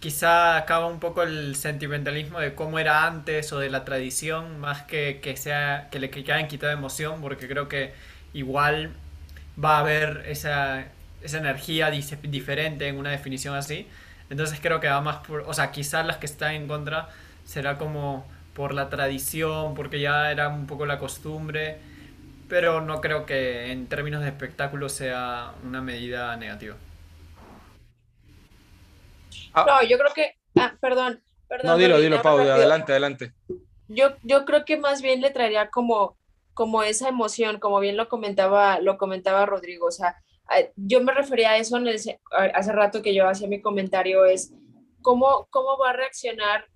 [0.00, 4.82] quizá acaba un poco el sentimentalismo de cómo era antes o de la tradición, más
[4.84, 7.92] que que sea que le que hayan quitado emoción, porque creo que
[8.32, 8.92] igual
[9.62, 10.86] va a haber esa,
[11.22, 13.88] esa energía diferente en una definición así.
[14.30, 17.08] Entonces creo que va más por, o sea, quizás las que están en contra
[17.44, 21.78] será como por la tradición, porque ya era un poco la costumbre,
[22.48, 26.76] pero no creo que en términos de espectáculo sea una medida negativa.
[29.54, 29.64] Ah.
[29.66, 31.66] No, yo creo que, ah, perdón, perdón.
[31.66, 33.34] No, dilo, dilo, Pau, adelante, adelante.
[33.88, 36.16] Yo, yo creo que más bien le traería como,
[36.54, 40.16] como esa emoción, como bien lo comentaba, lo comentaba Rodrigo, o sea,
[40.76, 42.00] yo me refería a eso en el,
[42.54, 44.52] hace rato que yo hacía mi comentario, es
[45.02, 46.66] cómo, cómo va a reaccionar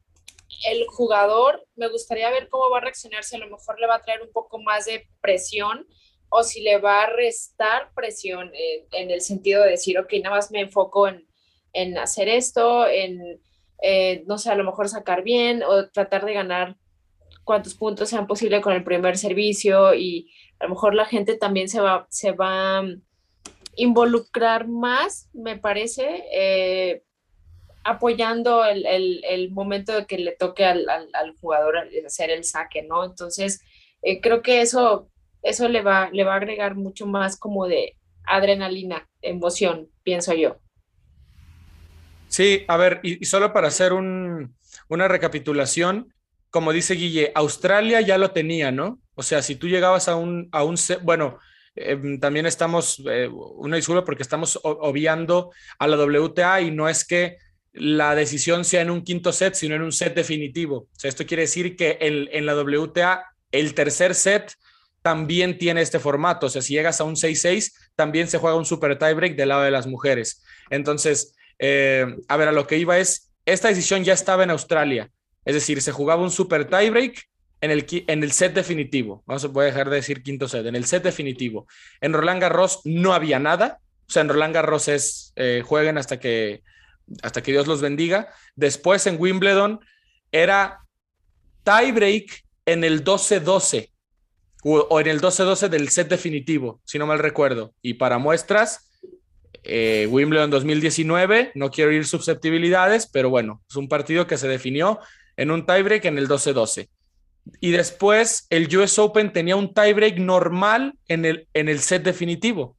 [0.66, 3.96] el jugador, me gustaría ver cómo va a reaccionar, si a lo mejor le va
[3.96, 5.86] a traer un poco más de presión
[6.28, 8.50] o si le va a restar presión
[8.92, 11.26] en, el sentido de decir, ok, nada más me enfoco en,
[11.74, 13.40] en hacer esto, en,
[13.82, 16.76] eh, no sé, a lo mejor sacar bien o tratar de ganar
[17.44, 21.68] cuantos puntos sean posible con el primer servicio y a lo mejor la gente también
[21.68, 22.84] se va, se va a
[23.76, 27.02] involucrar más, me parece, eh,
[27.84, 33.04] apoyando el, el, momento de que le toque al, al, jugador hacer el saque, ¿no?
[33.04, 33.60] Entonces,
[34.00, 35.10] eh, creo que eso,
[35.42, 40.56] eso le, va, le va a agregar mucho más como de adrenalina, emoción, pienso yo.
[42.34, 44.56] Sí, a ver, y, solo para hacer un,
[44.88, 46.12] una recapitulación,
[46.50, 48.98] como dice Guille, Australia ya lo tenía, ¿no?
[49.14, 51.38] O sea, si tú llegabas a un, a un bueno,
[51.76, 57.06] em, también estamos, eh, una disculpa porque estamos obviando a la WTA y no es
[57.06, 57.36] que
[57.72, 60.76] la decisión sea en un quinto set, sino en un set definitivo.
[60.76, 64.54] O sea, esto quiere decir que en la WTA el tercer set
[65.02, 66.46] también tiene este formato.
[66.46, 69.62] O sea, si llegas a un 6-6, también se juega un super tiebreak del lado
[69.62, 70.42] de las mujeres.
[70.70, 75.10] Entonces, eh, a ver, a lo que iba es, esta decisión ya estaba en Australia.
[75.44, 77.28] Es decir, se jugaba un super tiebreak
[77.60, 79.22] en el, en el set definitivo.
[79.26, 81.66] A voy a dejar de decir quinto set, en el set definitivo.
[82.00, 83.80] En Roland Garros no había nada.
[84.06, 86.62] O sea, en Roland Garros es eh, jueguen hasta que
[87.22, 88.28] hasta que Dios los bendiga.
[88.56, 89.80] Después en Wimbledon
[90.32, 90.80] era
[91.64, 93.90] tiebreak en el 12-12
[94.62, 97.74] o, en el 12-12 del set definitivo, si no mal recuerdo.
[97.82, 98.90] Y para muestras,
[99.64, 105.00] eh, Wimbledon 2019, no quiero ir susceptibilidades, pero bueno, es un partido que se definió
[105.36, 106.88] en un tiebreak en el 12-12.
[107.60, 112.76] Y después el US Open tenía un tiebreak normal en el, en el set definitivo.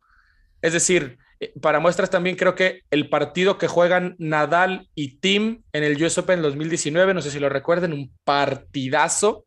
[0.62, 5.64] Es decir, eh, para muestras también creo que el partido que juegan Nadal y Tim
[5.74, 9.46] en el US Open 2019, no sé si lo recuerden, un partidazo,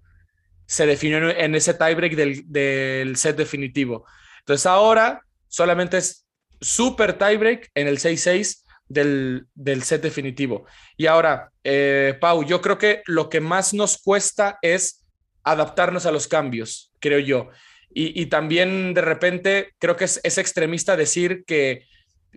[0.67, 4.05] se definió en ese tiebreak del, del set definitivo.
[4.41, 6.28] Entonces ahora solamente es
[6.61, 10.67] super tiebreak en el 6-6 del, del, set definitivo.
[10.97, 15.05] Y ahora, eh, Pau, yo creo que lo que más nos cuesta es
[15.45, 17.49] adaptarnos a los cambios, creo yo.
[17.91, 21.85] Y, también de repente creo que es, extremista decir que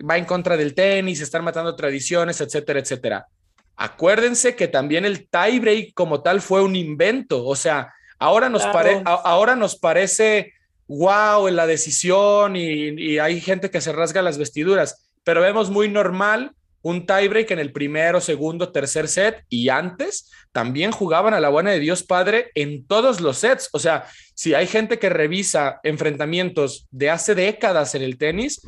[0.09, 3.27] va en contra del tenis, están matando tradiciones, etcétera, etcétera.
[3.75, 8.63] Acuérdense que también el tiebreak como tal fue un invento, o sea, ahora nos,
[9.05, 10.53] ahora nos parece
[10.91, 15.87] wow en la decisión y, hay gente que se rasga las vestiduras, pero vemos muy
[15.87, 16.51] normal
[16.81, 21.71] un tiebreak en el primero, segundo, tercer set y antes también jugaban a la buena
[21.71, 23.69] de Dios Padre en todos los sets.
[23.71, 28.61] O sea, si hay gente que revisa enfrentamientos de hace décadas en el tenis,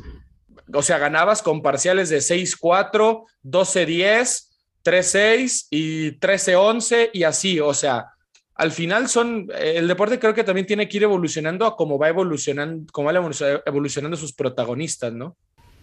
[0.72, 4.48] o sea, ganabas con parciales de 6-4, 12-10,
[4.84, 7.60] 3-6 y 13-11 y así.
[7.60, 8.13] O sea,
[8.54, 12.08] al final son, el deporte creo que también tiene que ir evolucionando a cómo va
[12.08, 13.30] evolucionando, cómo va
[13.66, 15.36] evolucionando sus protagonistas, ¿no?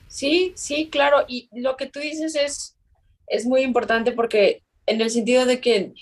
[0.08, 1.26] Sí, sí, claro.
[1.28, 2.78] Y lo que tú dices es,
[3.28, 5.94] es muy importante porque en el sentido de que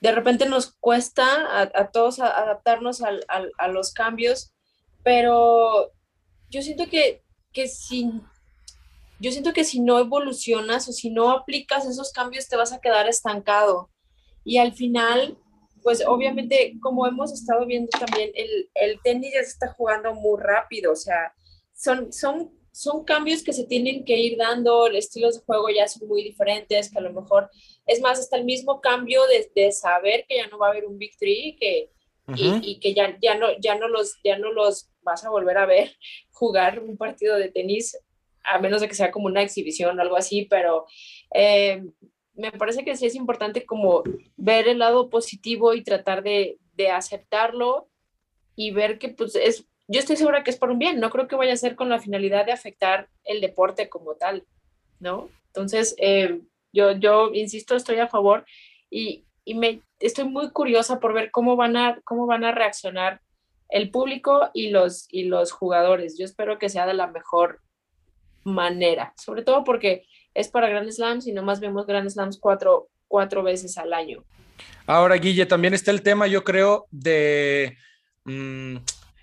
[0.00, 1.26] de repente nos cuesta
[1.60, 4.52] a, todos adaptarnos a los cambios,
[5.02, 5.92] pero
[6.50, 7.22] yo siento que,
[7.52, 8.10] que si,
[9.18, 12.80] yo siento que si no evolucionas o si no aplicas esos cambios te vas a
[12.80, 13.90] quedar estancado.
[14.44, 15.38] Y al final,
[15.86, 20.42] pues obviamente, como hemos estado viendo también, el, el tenis ya se está jugando muy
[20.42, 21.32] rápido, o sea,
[21.72, 25.88] son, son son cambios que se tienen que ir dando, los estilos de juego ya
[25.88, 27.48] son muy diferentes, que a lo mejor,
[27.86, 29.22] es más, hasta el mismo cambio
[29.54, 31.90] de, saber que ya no va a haber un Big Three que,
[32.34, 35.64] y, que ya, ya, no, ya, no los, ya no los vas a volver a
[35.64, 35.96] ver
[36.32, 37.96] jugar un partido de tenis,
[38.44, 40.84] a menos de que sea como una exhibición o algo así, pero
[41.32, 41.82] eh,
[42.36, 44.02] me parece que sí es importante como
[44.36, 47.88] ver el lado positivo y tratar de, de aceptarlo
[48.54, 51.28] y ver que pues es yo estoy segura que es por un bien, no creo
[51.28, 54.44] que vaya a ser con la finalidad de afectar el deporte como tal,
[54.98, 55.28] ¿no?
[55.48, 56.40] Entonces, eh,
[56.72, 58.44] yo, yo insisto, estoy a favor
[58.90, 63.20] y, y, me estoy muy curiosa por ver cómo van a, cómo van a reaccionar
[63.68, 66.18] el público y los, y los jugadores.
[66.18, 67.60] Yo espero que sea de la mejor
[68.44, 70.04] manera, sobre todo porque
[70.36, 74.22] es para Grand Slams y nomás vemos Grand Slams cuatro, cuatro veces al año.
[74.86, 77.76] Ahora, Guille, también está el tema, yo creo, de
[78.24, 78.76] mm,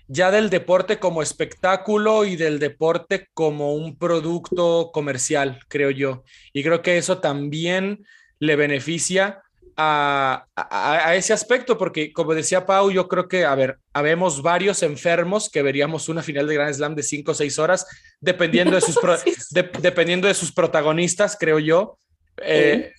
[0.08, 6.24] ya del deporte como espectáculo y del deporte como un producto comercial, creo yo.
[6.52, 8.04] Y creo que eso también
[8.40, 9.43] le beneficia
[9.76, 15.50] a, ese aspecto, porque como decía Pau, yo creo que, a ver, habemos varios enfermos
[15.50, 17.86] que veríamos una final de Grand Slam de cinco o seis horas,
[18.20, 18.98] dependiendo de sus,
[19.80, 21.98] dependiendo de sus protagonistas, creo yo.
[22.38, 22.92] Eh,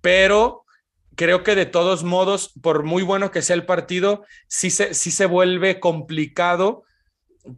[0.00, 0.64] pero
[1.14, 5.10] creo que de todos modos, por muy bueno que sea el partido, sí se, sí
[5.10, 6.84] se vuelve complicado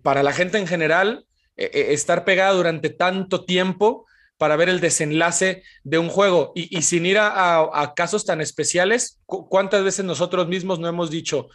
[0.02, 4.06] para la gente en general eh, eh, estar pegada durante tanto tiempo
[4.38, 6.52] para ver el desenlace de un juego.
[6.54, 11.48] Y, sin ir a, casos tan especiales, ¿cuántas veces nosotros mismos no hemos dicho,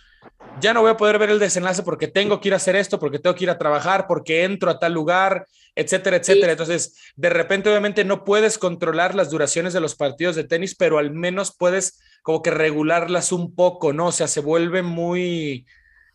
[0.59, 2.99] ya no voy a poder ver el desenlace porque tengo que ir a hacer esto,
[2.99, 6.51] porque tengo que ir a trabajar, porque entro a tal lugar, etcétera, etcétera?
[6.51, 10.97] Entonces, de repente, obviamente, no puedes controlar las duraciones de los partidos de tenis, pero
[10.97, 14.07] al menos puedes como que regularlas un poco, ¿no?
[14.07, 15.65] O sea, se vuelve muy...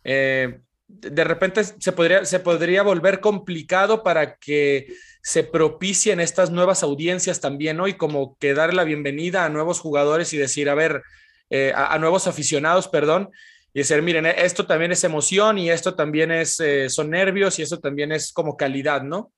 [0.03, 4.87] Eh, de repente se podría, se podría volver complicado para que
[5.25, 7.87] se propicien estas nuevas audiencias también, ¿no?
[7.87, 11.01] Y como que dar la bienvenida a nuevos jugadores y decir, a ver,
[11.49, 13.31] eh, a, nuevos aficionados, perdón,
[13.73, 17.63] y decir, miren, esto también es emoción y esto también es, eh, son nervios y
[17.63, 19.31] esto también es como calidad, ¿no?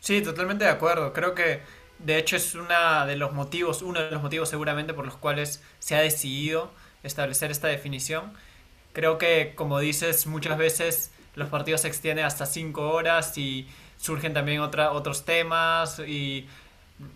[0.00, 1.14] Sí, totalmente de acuerdo.
[1.14, 1.60] Creo que
[1.98, 5.62] de hecho es uno de los motivos, uno de los motivos seguramente por los cuales
[5.78, 6.70] se ha decidido
[7.02, 8.34] establecer esta definición
[8.92, 13.68] Creo que, como dices, muchas veces los partidos se extienden hasta 5 horas y
[13.98, 16.46] surgen también otra, otros temas y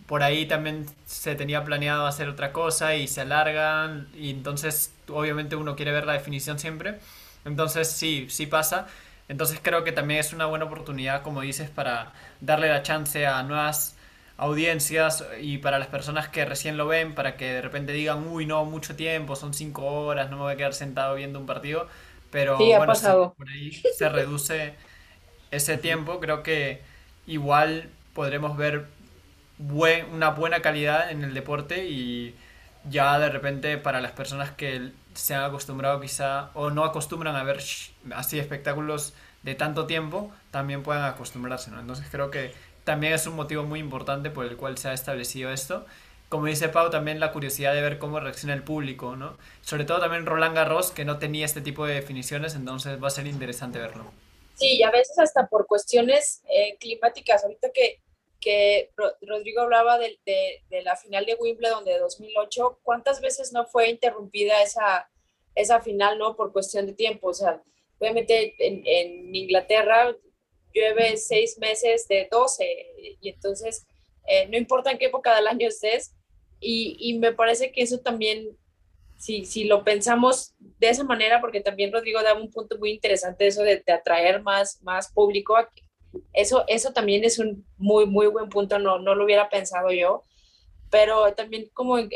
[0.07, 5.55] por ahí también se tenía planeado hacer otra cosa y se alargan y entonces obviamente
[5.55, 6.99] uno quiere ver la definición siempre.
[7.45, 8.87] Entonces sí, sí pasa.
[9.27, 13.41] Entonces creo que también es una buena oportunidad, como dices, para darle la chance a
[13.43, 13.95] nuevas
[14.37, 18.45] audiencias y para las personas que recién lo ven, para que de repente digan, uy,
[18.45, 21.87] no, mucho tiempo, son cinco horas, no me voy a quedar sentado viendo un partido,
[22.31, 24.75] pero bueno, si por ahí se reduce
[25.55, 26.81] ese tiempo, creo que
[27.27, 28.87] igual podremos ver
[30.11, 32.35] una buena calidad en el deporte y
[32.89, 37.43] ya de repente para las personas que se han acostumbrado quizá o no acostumbran a
[37.43, 37.59] ver
[38.13, 41.79] así espectáculos de tanto tiempo, también puedan acostumbrarse, ¿no?
[41.79, 45.51] Entonces creo que también es un motivo muy importante por el cual se ha establecido
[45.51, 45.85] esto.
[46.29, 49.37] Como dice Pau, también la curiosidad de ver cómo reacciona el público, ¿no?
[49.61, 53.11] Sobre todo también Roland Garros, que no tenía este tipo de definiciones, entonces va a
[53.11, 54.11] ser interesante verlo.
[54.55, 57.43] Sí, y a veces hasta por cuestiones eh, climáticas.
[57.43, 58.01] Ahorita que,
[58.39, 58.91] que
[59.21, 64.61] Rodrigo hablaba de, de, la final de Wimbledon de 2008, ¿cuántas veces no fue interrumpida
[64.61, 65.09] esa,
[65.55, 66.35] esa final, no?
[66.35, 67.29] Por cuestión de tiempo.
[67.29, 67.61] O sea,
[67.99, 70.15] obviamente en, en Inglaterra
[70.73, 73.85] llueve seis meses de 12 y entonces
[74.27, 76.15] eh, no importa en qué época del año estés
[76.59, 78.57] y, y me parece que eso también,
[79.17, 83.47] si, si, lo pensamos de esa manera, porque también Rodrigo da un punto muy interesante
[83.47, 85.55] eso de, atraer más, más público,
[86.33, 90.23] eso, eso también es un muy, muy buen punto, no, no lo hubiera pensado yo,
[90.89, 92.11] pero también como en,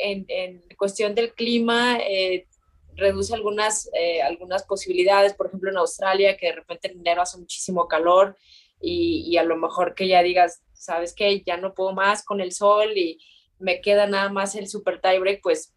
[0.77, 2.47] cuestión del clima, eh,
[2.95, 7.37] reduce algunas, eh, algunas posibilidades, por ejemplo en Australia, que de repente en enero hace
[7.37, 8.35] muchísimo calor
[8.81, 12.41] y, y a lo mejor que ya digas, sabes que ya no puedo más con
[12.41, 13.19] el sol y
[13.59, 15.73] me queda nada más el super tiebreak, pues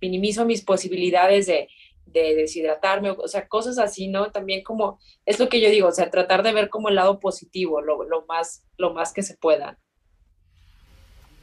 [0.00, 1.68] minimizo mis posibilidades de,
[2.12, 4.30] de deshidratarme, o sea, cosas así, ¿no?
[4.30, 7.20] También como, es lo que yo digo, o sea, tratar de ver como el lado
[7.20, 9.78] positivo, lo, lo más, lo más que se pueda.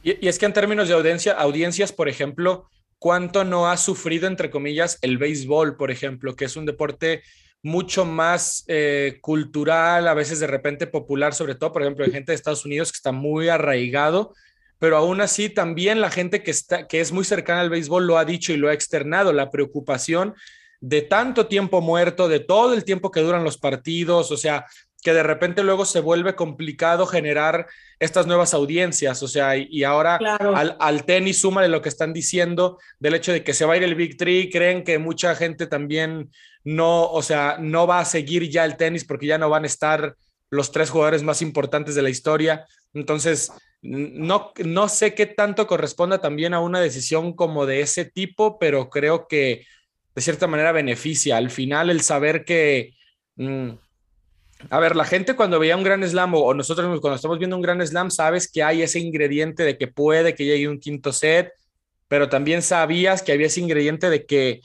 [0.02, 4.50] Y, es que en términos de audiencia, audiencias, por ejemplo, cuánto no ha sufrido, entre
[4.50, 7.22] comillas, el béisbol, por ejemplo, que es un deporte
[7.62, 12.30] mucho más eh, cultural, a veces de repente popular, sobre todo, por ejemplo, hay gente
[12.30, 14.32] de Estados Unidos que está muy arraigado,
[14.78, 18.18] pero aún así también la gente que, está, que es muy cercana al béisbol lo
[18.18, 20.34] ha dicho y lo ha externado, la preocupación
[20.80, 24.66] de tanto tiempo muerto, de todo el tiempo que duran los partidos, o sea,
[25.02, 27.66] que de repente luego se vuelve complicado generar
[28.00, 32.78] estas nuevas audiencias, o sea, y, ahora al, al, tenis de lo que están diciendo
[32.98, 35.66] del hecho de que se va a ir el Big Three, creen que mucha gente
[35.66, 36.30] también
[36.64, 39.68] no, o sea, no va a seguir ya el tenis porque ya no van a
[39.68, 40.16] estar
[40.50, 43.52] los tres jugadores más importantes de la historia, entonces
[43.82, 48.90] no, no sé qué tanto corresponda también a una decisión como de ese tipo, pero
[48.90, 49.66] creo que
[50.14, 52.94] de cierta manera beneficia al final el saber que...
[53.36, 53.70] Mm,
[54.70, 57.62] a ver, la gente cuando veía un gran slam o, nosotros cuando estamos viendo un
[57.62, 61.52] gran slam, sabes que hay ese ingrediente de que puede que llegue un quinto set,
[62.08, 64.60] pero también sabías que había ese ingrediente de que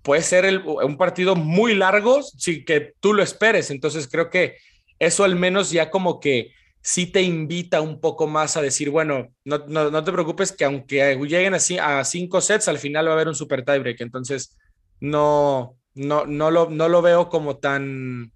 [0.00, 3.70] puede ser un partido muy largo sin que tú lo esperes.
[3.70, 4.56] Entonces creo que
[4.98, 9.28] eso al menos ya como que sí te invita un poco más a decir, bueno,
[9.44, 13.14] no, no, te preocupes que aunque lleguen así a cinco sets, al final va a
[13.14, 14.00] haber un super tiebreak.
[14.00, 14.56] Entonces,
[15.00, 18.32] no, no, no, lo, no lo veo como tan,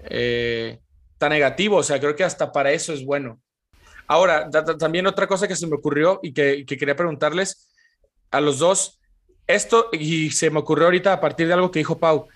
[0.00, 0.80] eh,
[1.18, 1.76] tan negativo.
[1.76, 3.40] O sea, creo que hasta para eso es bueno.
[4.08, 7.70] Ahora, también otra cosa que se me ocurrió y que, que quería preguntarles
[8.32, 9.00] a los dos,
[9.46, 12.28] esto, y se me ocurrió ahorita a partir de algo que dijo Pau,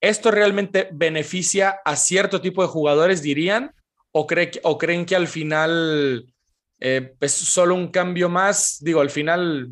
[0.00, 3.74] ¿esto realmente beneficia a cierto tipo de jugadores, dirían?
[4.12, 6.26] ¿O, cree, o creen que al final
[6.80, 8.78] eh, es solo un cambio más?
[8.80, 9.70] Digo, al final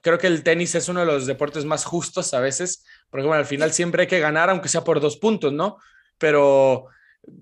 [0.00, 3.46] creo que el tenis es uno de los deportes más justos a veces, porque al
[3.46, 5.78] final siempre hay que ganar, aunque sea por dos puntos, ¿no?
[6.18, 6.86] Pero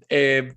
[0.08, 0.54] eh,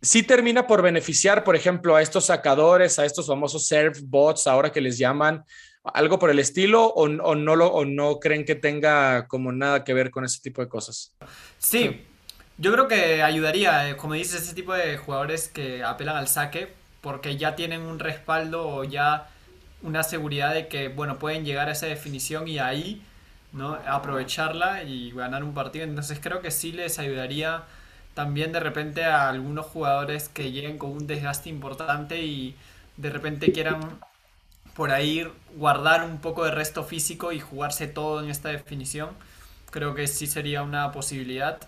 [0.00, 4.72] sí termina por beneficiar, por ejemplo, a estos sacadores, a estos famosos serve bots, ahora
[4.72, 5.44] que les llaman,
[5.84, 9.94] algo por el estilo, o, no, lo, o no creen que tenga como nada que
[9.94, 11.16] ver con ese tipo de cosas.
[11.58, 12.04] Sí,
[12.58, 16.72] yo creo que ayudaría, eh, como dices, ese tipo de jugadores que apelan al saque,
[17.00, 19.28] porque ya tienen un respaldo o ya
[19.82, 23.02] una seguridad de que, bueno, pueden llegar a esa definición y ahí,
[23.52, 23.78] ¿no?
[23.86, 25.84] Aprovecharla y ganar un partido.
[25.84, 27.64] Entonces creo que sí les ayudaría
[28.14, 32.56] también de repente a algunos jugadores que lleguen con un desgaste importante y
[32.96, 33.80] de repente quieran
[34.74, 35.26] por ahí
[35.56, 39.10] guardar un poco de resto físico y jugarse todo en esta definición.
[39.70, 41.58] Creo que sí sería una posibilidad.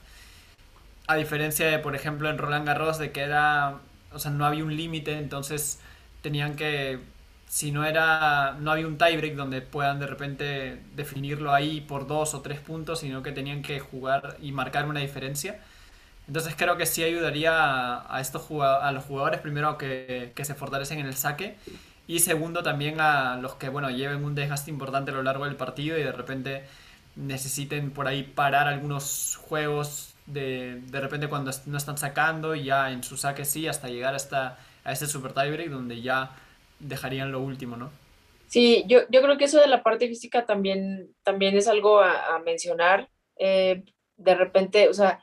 [1.07, 3.81] A diferencia de, por ejemplo, en Roland Garros, de que era,
[4.13, 5.79] o sea, no había un límite, entonces
[6.23, 6.99] tenían que,
[7.47, 12.33] si no era, no había un tiebreak donde puedan de repente definirlo ahí por dos
[12.35, 15.61] o tres puntos, sino que tenían que jugar y marcar una diferencia.
[16.27, 17.53] Entonces creo que sí ayudaría
[18.15, 21.57] a, estos a los jugadores primero que, que se fortalecen en el saque
[22.07, 25.57] y segundo también a los que bueno lleven un desgaste importante a lo largo del
[25.57, 26.65] partido y de repente
[27.17, 33.03] necesiten por ahí parar algunos juegos de, de repente cuando no están sacando ya en
[33.03, 36.31] su saque sí hasta llegar hasta a ese super tiebreak donde ya
[36.79, 37.91] dejarían lo último, ¿no?
[38.47, 42.39] Sí, yo, yo creo que eso de la parte física también, también es algo a,
[42.45, 43.09] mencionar.
[43.37, 43.83] Eh,
[44.17, 45.21] de repente, o sea,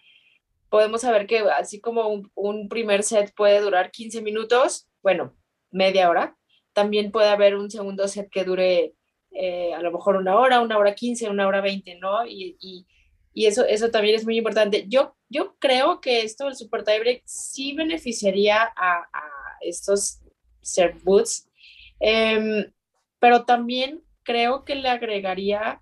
[0.69, 5.35] podemos saber que así como un, primer set puede durar 15 minutos, bueno,
[5.69, 6.35] media hora,
[6.73, 8.93] también puede haber un segundo set que dure
[9.31, 12.25] eh, a lo mejor una hora, una hora 15, una hora 20, ¿no?
[12.25, 12.85] Y,
[13.34, 14.86] y, eso, eso también es muy importante.
[14.88, 20.21] Yo, yo creo que esto, el Super Tiebreak, sí beneficiaría a, a estos
[20.61, 21.47] serve boots,
[21.99, 22.71] em,
[23.19, 25.82] pero también creo que le agregaría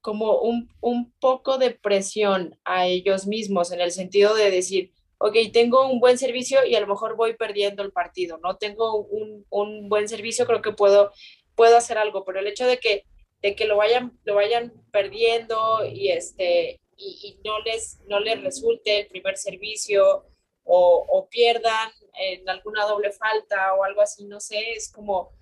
[0.00, 5.34] como un, un poco de presión a ellos mismos en el sentido de decir, ok,
[5.52, 8.56] tengo un buen servicio y a lo mejor voy perdiendo el partido, ¿no?
[8.56, 11.10] Tengo un, un, buen servicio, creo que puedo,
[11.54, 13.04] puedo hacer algo, pero el hecho de que,
[13.40, 18.42] de que lo, vayan, lo vayan perdiendo y, este, y, y no, les, no les
[18.42, 20.24] resulte el primer servicio
[20.64, 25.32] o, o, pierdan en alguna doble falta o algo así, no sé, es como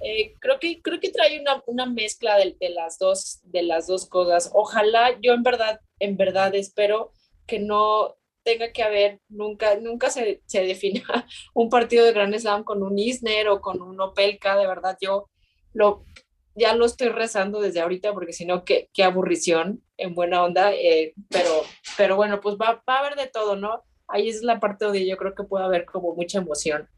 [0.00, 3.86] eh, creo, que, creo que trae una, una mezcla de, de, las dos, de las
[3.86, 4.50] dos cosas.
[4.52, 7.12] Ojalá, yo en verdad, en verdad espero
[7.46, 11.02] que no tenga que haber, nunca, nunca se, se defina
[11.54, 15.28] un partido de Grand Slam con un Isner o con un Opelka, de verdad, yo
[15.72, 16.04] lo,
[16.56, 20.72] ya lo estoy rezando desde ahorita porque si no, qué, qué aburrición en buena onda,
[20.72, 21.50] eh, pero,
[21.96, 23.84] pero bueno, pues va, va a haber de todo, ¿no?
[24.08, 26.88] Ahí es la parte donde yo creo que puede haber como mucha emoción.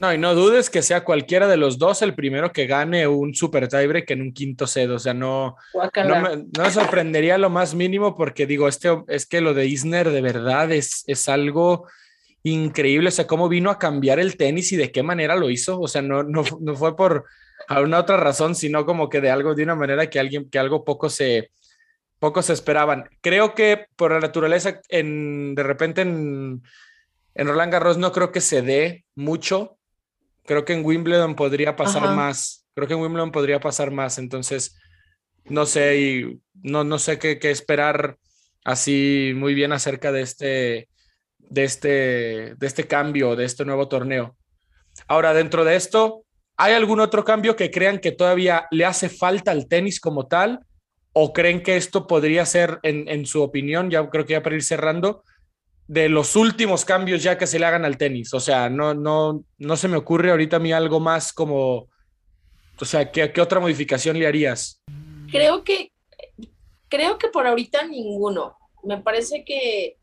[0.00, 3.34] No, y no dudes que sea cualquiera de los dos el primero que gane un
[3.34, 4.90] super tiebreak en un quinto set.
[4.90, 9.54] O sea, no, no me, sorprendería lo más mínimo porque digo, este, es que lo
[9.54, 11.88] de Isner de verdad es, es algo
[12.44, 13.08] increíble.
[13.08, 15.80] O sea, cómo vino a cambiar el tenis y de qué manera lo hizo.
[15.80, 17.24] O sea, no, no, no fue por
[17.68, 20.84] alguna otra razón, sino como que de algo, de una manera que alguien, que algo
[20.84, 21.50] poco se,
[22.18, 23.08] poco se esperaban.
[23.20, 26.62] Creo que por la naturaleza, en, de repente en,
[27.34, 29.78] en Roland Garros no creo que se dé mucho
[30.48, 32.66] Creo que en Wimbledon podría pasar más.
[32.72, 34.16] Creo que en Wimbledon podría pasar más.
[34.16, 34.78] Entonces,
[35.44, 38.16] no sé, y no, no sé qué, qué esperar
[38.64, 40.88] así muy bien acerca de este,
[41.36, 41.88] de, este,
[42.54, 44.38] de este cambio, de este nuevo torneo.
[45.06, 46.24] Ahora, dentro de esto,
[46.58, 50.60] ¿hay algún otro cambio que crean que todavía le hace falta al tenis como tal?
[51.12, 54.56] ¿O creen que esto podría ser, en, en su opinión, ya creo que ya para
[54.56, 55.24] ir cerrando,
[55.88, 58.34] de los últimos cambios ya que se le hagan al tenis.
[58.34, 61.88] O sea, no, no, no se me ocurre ahorita a mí algo más como,
[62.80, 64.82] o sea, ¿qué, qué otra modificación le harías?
[65.30, 65.92] Creo que,
[66.88, 68.56] creo que por ahorita ninguno.
[68.84, 69.96] Me parece que,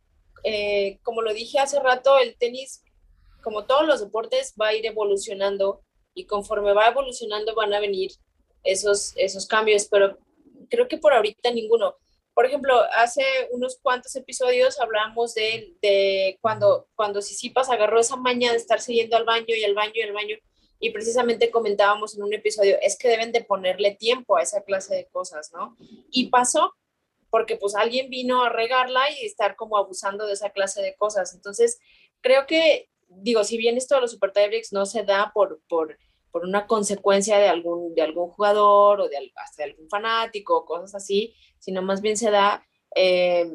[0.43, 2.83] eh, como lo dije hace rato, el tenis,
[3.43, 5.81] como todos los deportes, va a ir evolucionando
[6.15, 8.11] y conforme va evolucionando van a venir
[8.63, 10.17] esos, esos cambios, pero
[10.69, 11.95] creo que por ahorita ninguno.
[12.33, 18.51] por ejemplo, hace unos cuantos episodios hablamos de, de cuando, cuando Sisipas agarró esa maña
[18.51, 20.35] de estar siguiendo al baño y al baño y al baño,
[20.79, 24.95] y precisamente comentábamos en un episodio, es que deben de ponerle tiempo a esa clase
[24.95, 25.77] de cosas, ¿no?
[26.11, 26.73] Y pasó,
[27.29, 31.33] porque pues alguien vino a regarla y estar como abusando de esa clase de cosas.
[31.33, 31.79] Entonces,
[32.21, 34.33] creo que, digo, si bien esto de los Super
[34.71, 35.97] no se da por, por,
[36.35, 40.65] por una consecuencia de algún, de algún jugador o de, hasta de algún fanático o
[40.65, 43.49] cosas así, sino más bien se da eh,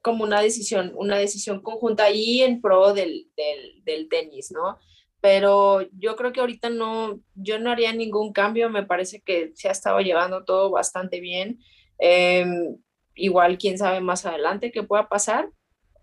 [0.00, 4.78] como una decisión, una decisión conjunta y en pro del, del, del tenis, ¿no?
[5.20, 9.68] pero yo creo que ahorita no, yo no haría ningún cambio, me parece que se
[9.68, 11.60] ha estado llevando todo bastante bien.
[11.98, 12.78] Em,
[13.14, 15.50] igual, quién sabe más adelante qué pueda pasar,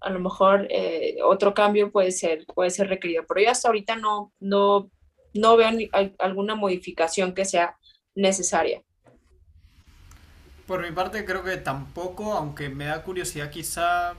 [0.01, 3.95] a lo mejor eh, otro cambio puede ser, puede ser requerido, pero yo hasta ahorita
[3.95, 4.91] no, no,
[5.33, 7.77] no veo ni, alguna modificación que sea
[8.15, 8.81] necesaria.
[10.65, 14.13] Por mi parte creo que tampoco, aunque me da curiosidad quizá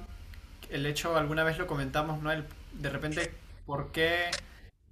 [0.68, 2.32] el hecho, alguna vez lo comentamos, ¿no?
[2.32, 3.32] El, de repente,
[3.66, 4.30] ¿por qué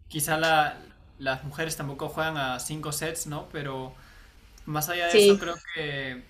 [0.09, 0.79] quizá la,
[1.19, 3.49] las mujeres tampoco juegan a cinco sets, ¿no?
[3.51, 3.95] Pero
[4.67, 6.23] más allá de eso, creo que,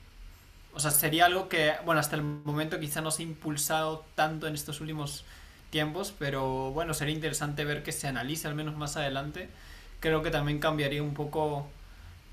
[0.72, 4.46] o sea, sería algo que, bueno, hasta el momento quizá no se ha impulsado tanto
[4.46, 5.24] en estos últimos
[5.70, 9.48] tiempos, pero bueno, sería interesante ver que se analice al menos más adelante.
[10.00, 11.68] Creo que también cambiaría un poco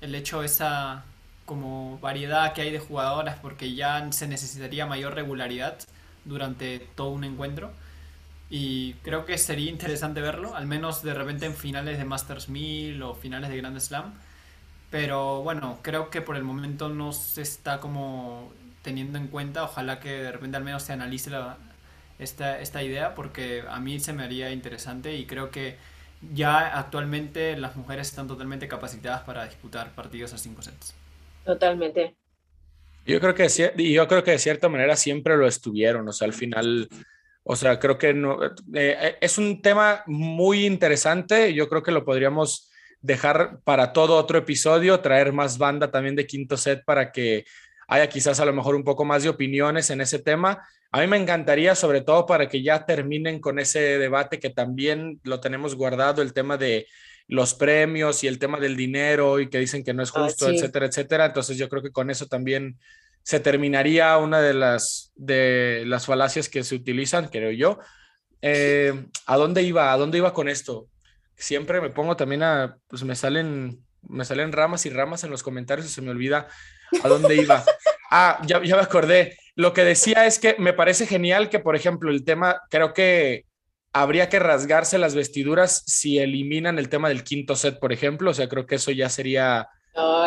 [0.00, 1.04] el hecho esa
[1.44, 5.78] como variedad que hay de jugadoras porque ya se necesitaría mayor regularidad
[6.24, 7.70] durante todo un encuentro.
[8.50, 13.02] Y creo que sería interesante verlo, al menos de repente en finales de Masters 1000
[13.02, 14.14] o finales de Grand Slam.
[14.90, 18.52] Pero bueno, creo que por el momento no se está como
[18.82, 19.64] teniendo en cuenta.
[19.64, 21.30] Ojalá que de repente al menos se analice
[22.18, 25.76] esta, esta idea porque a mí se me haría interesante y creo que
[26.32, 30.94] ya actualmente las mujeres están totalmente capacitadas para disputar partidos a cinco sets.
[31.44, 32.14] Totalmente.
[33.06, 36.34] Yo creo que yo creo que de cierta manera siempre lo estuvieron, o sea, al
[36.34, 36.88] final
[37.48, 41.54] o sea, creo que no, eh, eh, es un tema muy interesante.
[41.54, 46.26] Yo creo que lo podríamos dejar para todo otro episodio, traer más banda también de
[46.26, 47.44] quinto set para que
[47.86, 50.66] haya quizás a lo mejor un poco más de opiniones en ese tema.
[50.90, 55.20] A mí me encantaría, sobre todo para que ya terminen con ese debate que también
[55.24, 56.86] lo tenemos guardado, el tema de
[57.28, 60.48] los premios y el tema del dinero y que dicen que no es ah, justo,
[60.48, 61.26] etcétera, etcétera.
[61.26, 62.78] Entonces yo creo que con eso también
[63.22, 67.78] se terminaría una de las, de las falacias que se utilizan, creo yo.
[68.42, 69.92] Eh, ¿A dónde iba?
[69.92, 70.88] ¿A dónde iba con esto?
[71.34, 75.42] Siempre me pongo también a, pues me salen, me salen ramas y ramas en los
[75.42, 76.46] comentarios y se me olvida
[77.02, 77.64] a dónde iba.
[78.10, 79.36] Ah, ya, ya me acordé.
[79.54, 83.44] Lo que decía es que me parece genial que, por ejemplo, el tema, creo que
[83.92, 88.30] habría que rasgarse las vestiduras si eliminan el tema del quinto set, por ejemplo.
[88.30, 89.68] O sea, creo que eso ya sería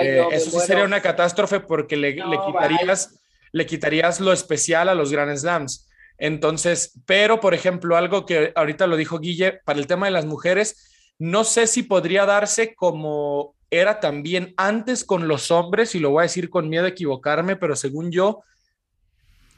[0.02, 3.20] eh, eso sí sería una catástrofe porque le, le, quitarías,
[3.52, 5.88] le quitarías lo especial a los Grand Slams.
[6.18, 10.26] Entonces, pero por ejemplo, algo que ahorita lo dijo Guille, para el tema de las
[10.26, 16.12] mujeres, no sé si podría darse como era también antes con los hombres, y lo
[16.12, 18.42] voy a decir con miedo a equivocarme, pero según yo,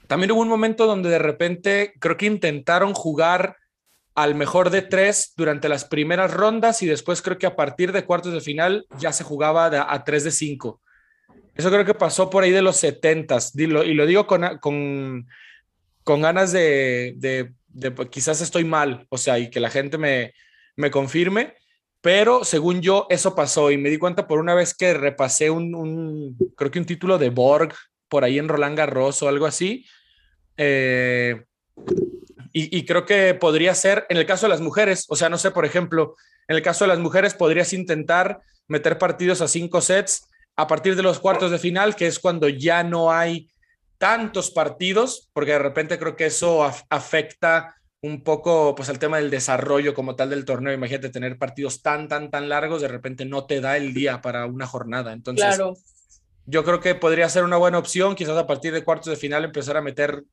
[0.08, 3.56] también hubo un momento donde de repente creo que intentaron jugar
[4.14, 8.04] al mejor de tres durante las primeras rondas y después creo que a partir de
[8.04, 10.82] cuartos de final ya se jugaba a tres de cinco.
[11.56, 15.28] Eso creo que pasó por ahí de los setentas y lo digo con, con,
[16.04, 20.34] con ganas de, de, de, quizás estoy mal, o sea, y que la gente me,
[20.76, 21.54] me confirme,
[22.02, 26.36] pero según yo eso pasó y me di cuenta por una vez que repasé un,
[26.58, 27.74] creo que un título de Borg
[28.10, 29.86] por ahí en Roland Garros o algo así.
[30.58, 31.44] Eh,
[32.54, 35.52] y, creo que podría ser en el caso de las mujeres, o sea, no sé,
[35.52, 36.16] por ejemplo,
[36.50, 40.28] en el caso de las mujeres podrías intentar meter partidos a cinco sets
[40.58, 43.50] a partir de los cuartos de final, que es cuando ya no hay
[43.98, 49.30] tantos partidos, porque de repente creo que eso afecta un poco pues al tema del
[49.30, 50.74] desarrollo como tal del torneo.
[50.74, 54.46] Imagínate tener partidos tan, tan, tan largos, de repente no te da el día para
[54.48, 55.14] una jornada.
[55.14, 55.78] Entonces, claro.
[56.46, 59.46] yo creo que podría ser una buena opción, quizás a partir de cuartos de final
[59.46, 60.24] empezar a meter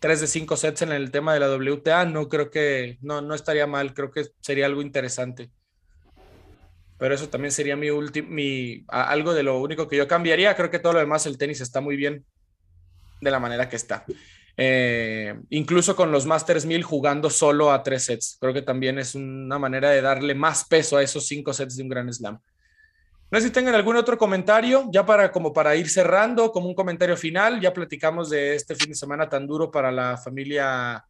[0.00, 3.34] tres de cinco sets en el tema de la WTA, no creo que, no, no
[3.34, 5.50] estaría mal, creo que sería algo interesante.
[6.98, 10.54] Pero eso también sería mi último, mi, algo de lo único que yo cambiaría.
[10.54, 12.26] Creo que todo lo demás, el tenis está muy bien
[13.22, 14.04] de la manera que está.
[14.62, 18.36] Eh, incluso con los Masters 1000 jugando solo a tres sets.
[18.38, 21.82] Creo que también es una manera de darle más peso a esos cinco sets de
[21.82, 22.38] un Gran Slam.
[23.30, 26.74] No sé si tengan algún otro comentario, ya para como para ir cerrando, como un
[26.74, 27.58] comentario final.
[27.58, 31.06] Ya platicamos de este fin de semana tan duro para la familia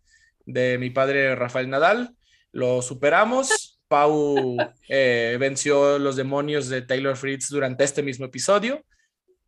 [0.46, 2.14] de mi padre Rafael Nadal.
[2.52, 3.80] Lo superamos.
[3.88, 8.84] Pau eh, venció los demonios de Taylor Fritz durante este mismo episodio.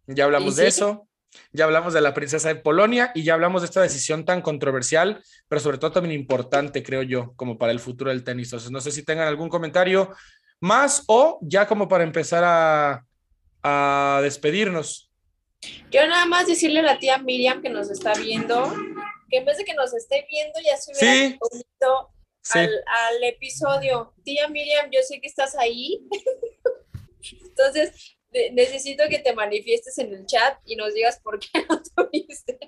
[0.09, 1.07] Ya hablamos de eso.
[1.53, 5.23] Ya hablamos de la princesa de Polonia y ya hablamos de esta decisión tan controversial,
[5.49, 8.49] pero sobre todo también importante, creo yo, como para el futuro del tenis.
[8.49, 10.15] Entonces, no sé si tengan algún comentario
[10.61, 13.05] más o ya como para empezar a,
[13.63, 15.11] a despedirnos.
[15.91, 18.75] Yo nada más decirle a la tía Miriam que nos está viendo,
[19.29, 22.13] que en vez de que nos esté viendo ya se hubiera unido
[22.51, 24.13] al, episodio.
[24.25, 26.01] Tía Miriam, yo sé que estás ahí.
[27.45, 28.17] Entonces,
[28.53, 32.59] necesito que te manifiestes en el chat y nos digas por qué no tuviste.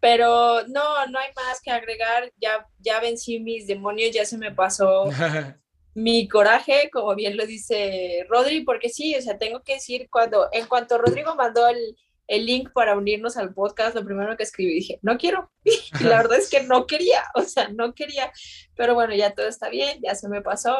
[0.00, 2.32] Pero no, no hay más que agregar.
[2.40, 5.04] Ya, ya vencí mis demonios, ya se me pasó
[5.94, 10.48] mi coraje, como bien lo dice Rodri, porque sí, o sea, tengo que decir, cuando,
[10.52, 11.96] en cuanto Rodrigo mandó el,
[12.32, 15.50] el link para unirnos al podcast, lo primero que escribí dije, no quiero.
[16.00, 18.32] Y la verdad es que no quería, o sea, no quería.
[18.74, 20.74] Pero bueno, ya todo está bien, ya se me pasó.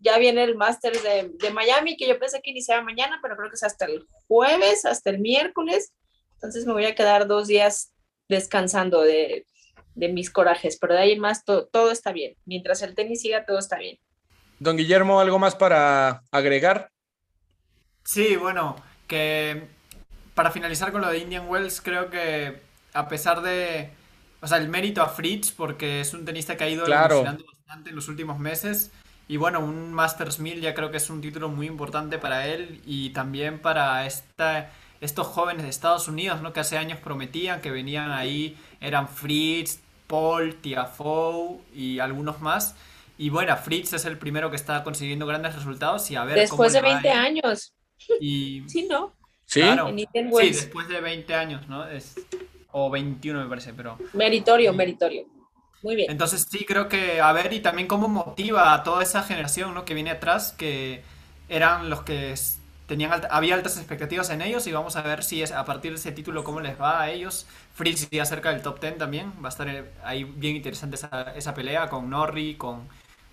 [0.00, 3.48] Ya viene el máster de, de, Miami, que yo pensé que iniciaba mañana, pero creo
[3.48, 5.92] que es hasta el jueves, hasta el miércoles.
[6.34, 7.92] Entonces me voy a quedar dos días
[8.28, 9.46] descansando de,
[9.94, 12.34] de mis corajes, pero de ahí más todo está bien.
[12.46, 13.96] Mientras el tenis siga, todo está bien.
[14.58, 16.90] Don Guillermo, ¿algo más para agregar?
[18.02, 18.74] Sí, bueno,
[19.06, 19.68] que
[20.36, 22.60] para finalizar con lo de Indian Wells, creo que
[22.92, 23.90] a pesar de,
[24.42, 27.88] o sea, el mérito a Fritz, porque es un tenista que ha ido evolucionando bastante
[27.88, 28.90] en los últimos meses,
[29.28, 32.82] y bueno, un Masters 1000 ya creo que es un título muy importante para él
[32.84, 34.70] y también para esta,
[35.00, 36.52] estos jóvenes de Estados Unidos, ¿no?
[36.52, 42.76] Que hace años prometían que venían ahí, eran Fritz, Paul, Tiafoe y algunos más.
[43.16, 46.74] Y bueno, Fritz es el primero que está consiguiendo grandes resultados y a ver Después
[46.74, 47.72] de 20 años.
[48.20, 48.62] Y...
[48.68, 49.15] Sí, ¿no?
[49.46, 51.88] Sí, sí, después de 20 años, ¿no?
[51.88, 52.14] Es...
[52.72, 53.96] O 21 me parece, pero...
[54.12, 55.24] Meritorio, meritorio.
[55.82, 56.10] Muy bien.
[56.10, 59.84] Entonces sí, creo que, a ver, y también cómo motiva a toda esa generación, ¿no?
[59.84, 61.02] Que viene atrás, que
[61.48, 62.34] eran los que
[62.86, 65.98] tenían había altas expectativas en ellos y vamos a ver si es a partir de
[65.98, 67.46] ese título cómo les va a ellos.
[67.74, 69.68] Fritz ya cerca del top 10 también, va a estar
[70.04, 72.88] ahí bien interesante esa, esa pelea con Norri, con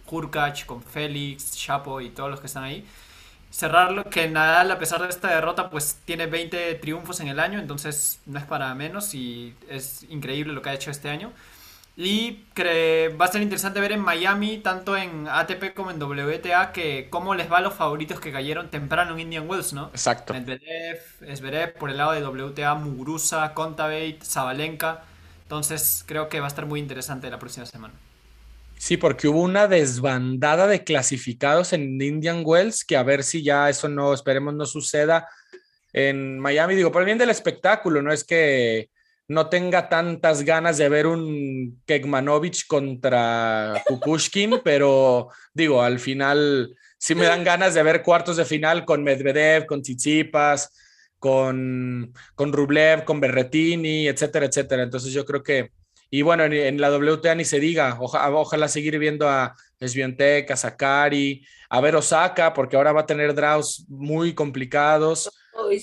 [0.09, 2.85] Hurkacz, con Félix, Chapo y todos los que están ahí.
[3.53, 7.59] Cerrarlo, que Nadal, a pesar de esta derrota, pues tiene 20 triunfos en el año,
[7.59, 11.31] entonces no es para menos y es increíble lo que ha hecho este año.
[11.95, 17.07] Y va a ser interesante ver en Miami, tanto en ATP como en WTA, que
[17.11, 19.89] cómo les va a los favoritos que cayeron temprano en Indian Wells, ¿no?
[19.89, 20.33] Exacto.
[20.33, 25.03] Medvedev, Esberev, por el lado de WTA, Muguruza, Kontaveit, Zabalenka.
[25.43, 27.93] Entonces creo que va a estar muy interesante la próxima semana.
[28.83, 33.69] Sí, porque hubo una desbandada de clasificados en Indian Wells, que a ver si ya
[33.69, 35.29] eso no, esperemos no suceda
[35.93, 36.75] en Miami.
[36.75, 38.89] Digo, por el bien del espectáculo, no es que
[39.29, 47.15] no tenga tantas ganas de ver un Kekmanovic contra Kukushkin, pero digo, al final sí
[47.15, 50.73] me dan ganas de ver cuartos de final con Medvedev, con Tsitsipas,
[51.19, 54.83] con, con Rublev, con Berretini, etcétera, etcétera.
[54.83, 55.71] Entonces yo creo que
[56.13, 61.43] y bueno, en, la WTA ni se diga, ojalá seguir viendo a Sviantec, a Sakari,
[61.67, 65.31] a ver Osaka, porque ahora va a tener draws muy complicados.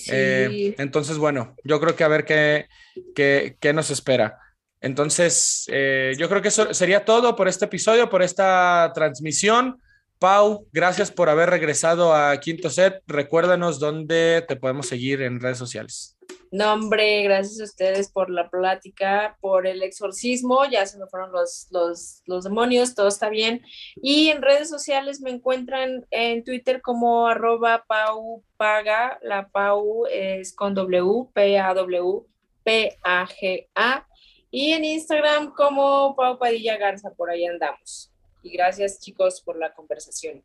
[0.07, 2.67] Eh, entonces, bueno, yo creo que a ver qué,
[3.13, 4.39] qué, qué nos espera.
[4.79, 9.81] Entonces, eh, yo creo que eso sería todo por este episodio, por esta transmisión.
[10.17, 13.01] Pau, gracias por haber regresado a Quinto Set.
[13.05, 16.15] Recuérdanos dónde te podemos seguir en redes sociales.
[16.53, 21.31] No, hombre, gracias a ustedes por la plática, por el exorcismo, ya se me fueron
[21.31, 23.61] los, los, los demonios, todo está bien.
[23.95, 30.53] Y en redes sociales me encuentran en Twitter como arroba Pau Paga, la Pau es
[30.53, 32.25] con W, P-A-W,
[32.65, 34.07] P-A-G-A.
[34.51, 38.11] Y en Instagram como Pau Padilla Garza, por ahí andamos.
[38.43, 40.43] Y gracias chicos por la conversación.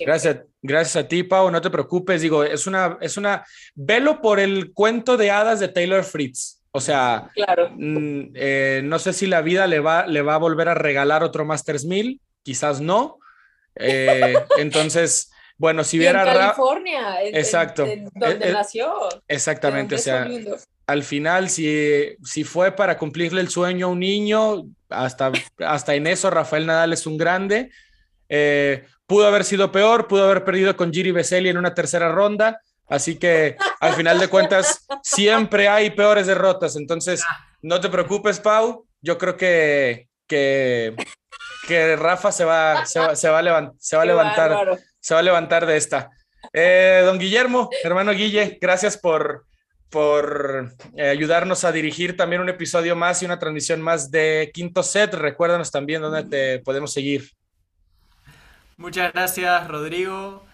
[0.00, 1.50] Gracias, gracias a ti, Pau.
[1.50, 2.22] No te preocupes.
[2.22, 3.44] Digo, es una, es una.
[3.74, 6.62] Velo por el cuento de hadas de Taylor Fritz.
[6.72, 7.70] O sea, claro.
[7.76, 11.22] Mm, eh, no sé si la vida le va, le va a volver a regalar
[11.22, 13.18] otro Masters 1000, quizás no.
[13.76, 16.22] Eh, entonces, bueno, si viera.
[16.22, 17.86] En California, exacto.
[18.14, 18.92] donde eh, nació.
[19.28, 20.28] Exactamente, o sea,
[20.86, 26.06] al final, si, si fue para cumplirle el sueño a un niño, hasta, hasta en
[26.06, 27.70] eso Rafael Nadal es un grande.
[28.28, 32.60] Eh, Pudo haber sido peor, pudo haber perdido con Giri Veseli en una tercera ronda.
[32.88, 36.76] Así que al final de cuentas, siempre hay peores derrotas.
[36.76, 37.22] Entonces,
[37.60, 38.86] no te preocupes, Pau.
[39.02, 40.94] Yo creo que, que,
[41.68, 43.96] que Rafa se va, se va, se va, a, levantar, se
[45.14, 46.10] va a levantar de esta.
[46.52, 49.46] Eh, don Guillermo, hermano Guille, gracias por,
[49.90, 54.82] por eh, ayudarnos a dirigir también un episodio más y una transmisión más de Quinto
[54.82, 55.12] Set.
[55.12, 57.30] Recuérdanos también dónde te podemos seguir.
[58.76, 60.44] Muchas gracias, Rodrigo.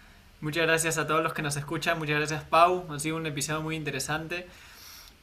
[0.41, 1.99] Muchas gracias a todos los que nos escuchan.
[1.99, 2.87] Muchas gracias, Pau.
[2.93, 4.47] Ha sido un episodio muy interesante.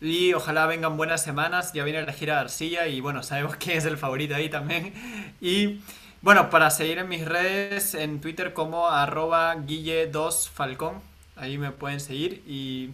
[0.02, 1.74] Y ojalá vengan buenas semanas.
[1.74, 4.94] Ya viene la gira de Arcilla y bueno, sabemos quién es el favorito ahí también.
[5.42, 5.82] Y
[6.22, 11.02] bueno, para seguir en mis redes, en Twitter como arroba guille2falcón.
[11.36, 12.44] Ahí me pueden seguir.
[12.48, 12.92] Y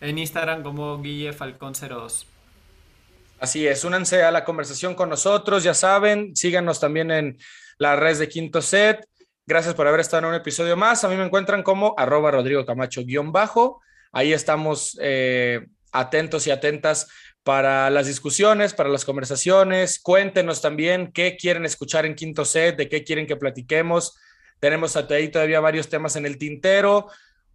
[0.00, 2.24] en Instagram como guillefalcón02.
[3.38, 7.38] Así es, únanse a la conversación con nosotros, ya saben, síganos también en
[7.76, 9.06] las redes de Quinto Set.
[9.48, 11.04] Gracias por haber estado en un episodio más.
[11.04, 13.80] A mí me encuentran como arroba Rodrigo Camacho guion bajo.
[14.10, 17.06] Ahí estamos eh, atentos y atentas
[17.44, 20.00] para las discusiones, para las conversaciones.
[20.00, 24.18] Cuéntenos también qué quieren escuchar en Quinto Set, de qué quieren que platiquemos.
[24.58, 27.06] Tenemos ahí todavía varios temas en el tintero.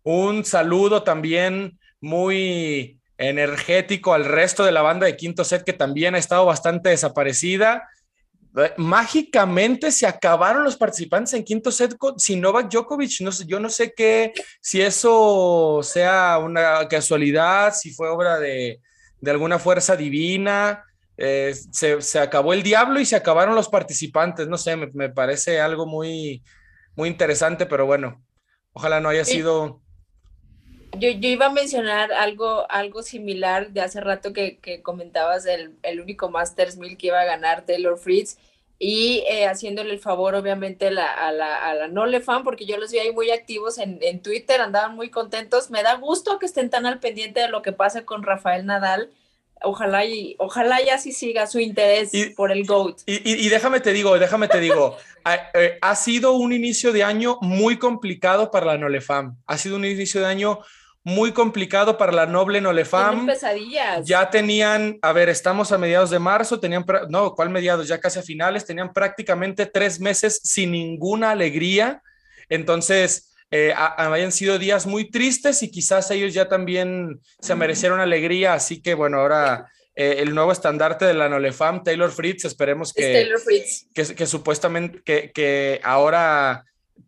[0.03, 6.15] Un saludo también muy energético al resto de la banda de Quinto Set que también
[6.15, 7.89] ha estado bastante desaparecida.
[8.57, 13.21] Eh, mágicamente se acabaron los participantes en quinto set sin Novak Djokovic.
[13.21, 18.81] No sé, yo no sé qué, si eso sea una casualidad, si fue obra de,
[19.21, 20.83] de alguna fuerza divina.
[21.17, 24.47] Eh, se, se, acabó el diablo y se acabaron los participantes.
[24.47, 26.43] No sé, me, me, parece algo muy,
[26.95, 28.23] muy interesante, pero bueno,
[28.73, 29.80] ojalá no haya sido.
[30.97, 35.75] Yo, yo iba a mencionar algo, algo similar de hace rato que, que comentabas el,
[35.83, 38.37] el, único Masters 1000 que iba a ganar Taylor Fritz
[38.83, 42.77] y eh, haciéndole el favor obviamente la, a, la, a la Nole fan porque yo
[42.77, 45.69] los vi ahí muy activos en, en, Twitter, andaban muy contentos.
[45.69, 49.11] Me da gusto que estén tan al pendiente de lo que pasa con Rafael Nadal.
[49.63, 53.01] Ojalá y ojalá ya sí siga su interés y, por el GOAT.
[53.05, 56.91] Y, y, y, déjame te digo, déjame te digo, ha, eh, ha, sido un inicio
[56.91, 59.37] de año muy complicado para la Nolefam.
[59.45, 60.59] Ha sido un inicio de año
[61.03, 63.25] muy complicado para la noble Nolefam.
[63.25, 64.05] pesadillas.
[64.05, 67.87] Ya tenían, a ver, estamos a mediados de marzo, tenían, no, ¿cuál mediados?
[67.87, 72.01] Ya casi a finales, tenían prácticamente tres meses sin ninguna alegría.
[72.49, 78.53] Entonces, eh, habían sido días muy tristes y quizás ellos ya también se merecieron alegría.
[78.53, 83.11] Así que, bueno, ahora eh, el nuevo estandarte de la Nolefam, Taylor Fritz, esperemos que,
[83.11, 83.87] Taylor Fritz.
[83.93, 86.63] que, que supuestamente, que, que ahora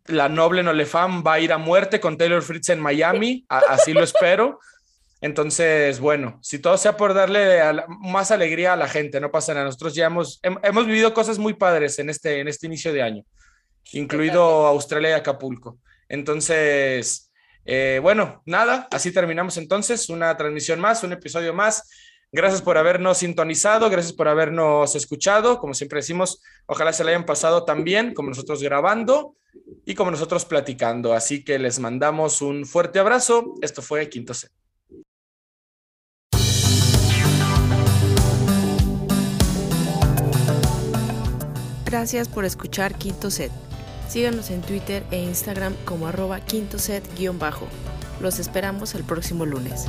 [0.06, 3.92] la noble Nolefam va a ir a muerte con Taylor Fritz en Miami, a, así
[3.92, 4.60] lo espero.
[5.20, 9.30] Entonces, bueno, si todo sea por darle a la, más alegría a la gente, no
[9.30, 9.66] pasa nada.
[9.66, 13.24] Nosotros ya hemos, hemos vivido cosas muy padres en este, en este inicio de año,
[13.92, 15.78] incluido Australia y Acapulco.
[16.10, 17.32] Entonces,
[17.64, 21.88] eh, bueno, nada, así terminamos entonces una transmisión más, un episodio más.
[22.30, 25.58] Gracias por habernos sintonizado, gracias por habernos escuchado.
[25.58, 29.36] Como siempre decimos, ojalá se le hayan pasado tan bien como nosotros grabando
[29.84, 31.12] y como nosotros platicando.
[31.14, 33.54] Así que les mandamos un fuerte abrazo.
[33.62, 34.50] Esto fue Quinto Set.
[41.84, 43.52] Gracias por escuchar Quinto Set.
[44.08, 47.66] Síganos en Twitter e Instagram como arroba quinto set-bajo.
[48.20, 49.86] Los esperamos el próximo lunes.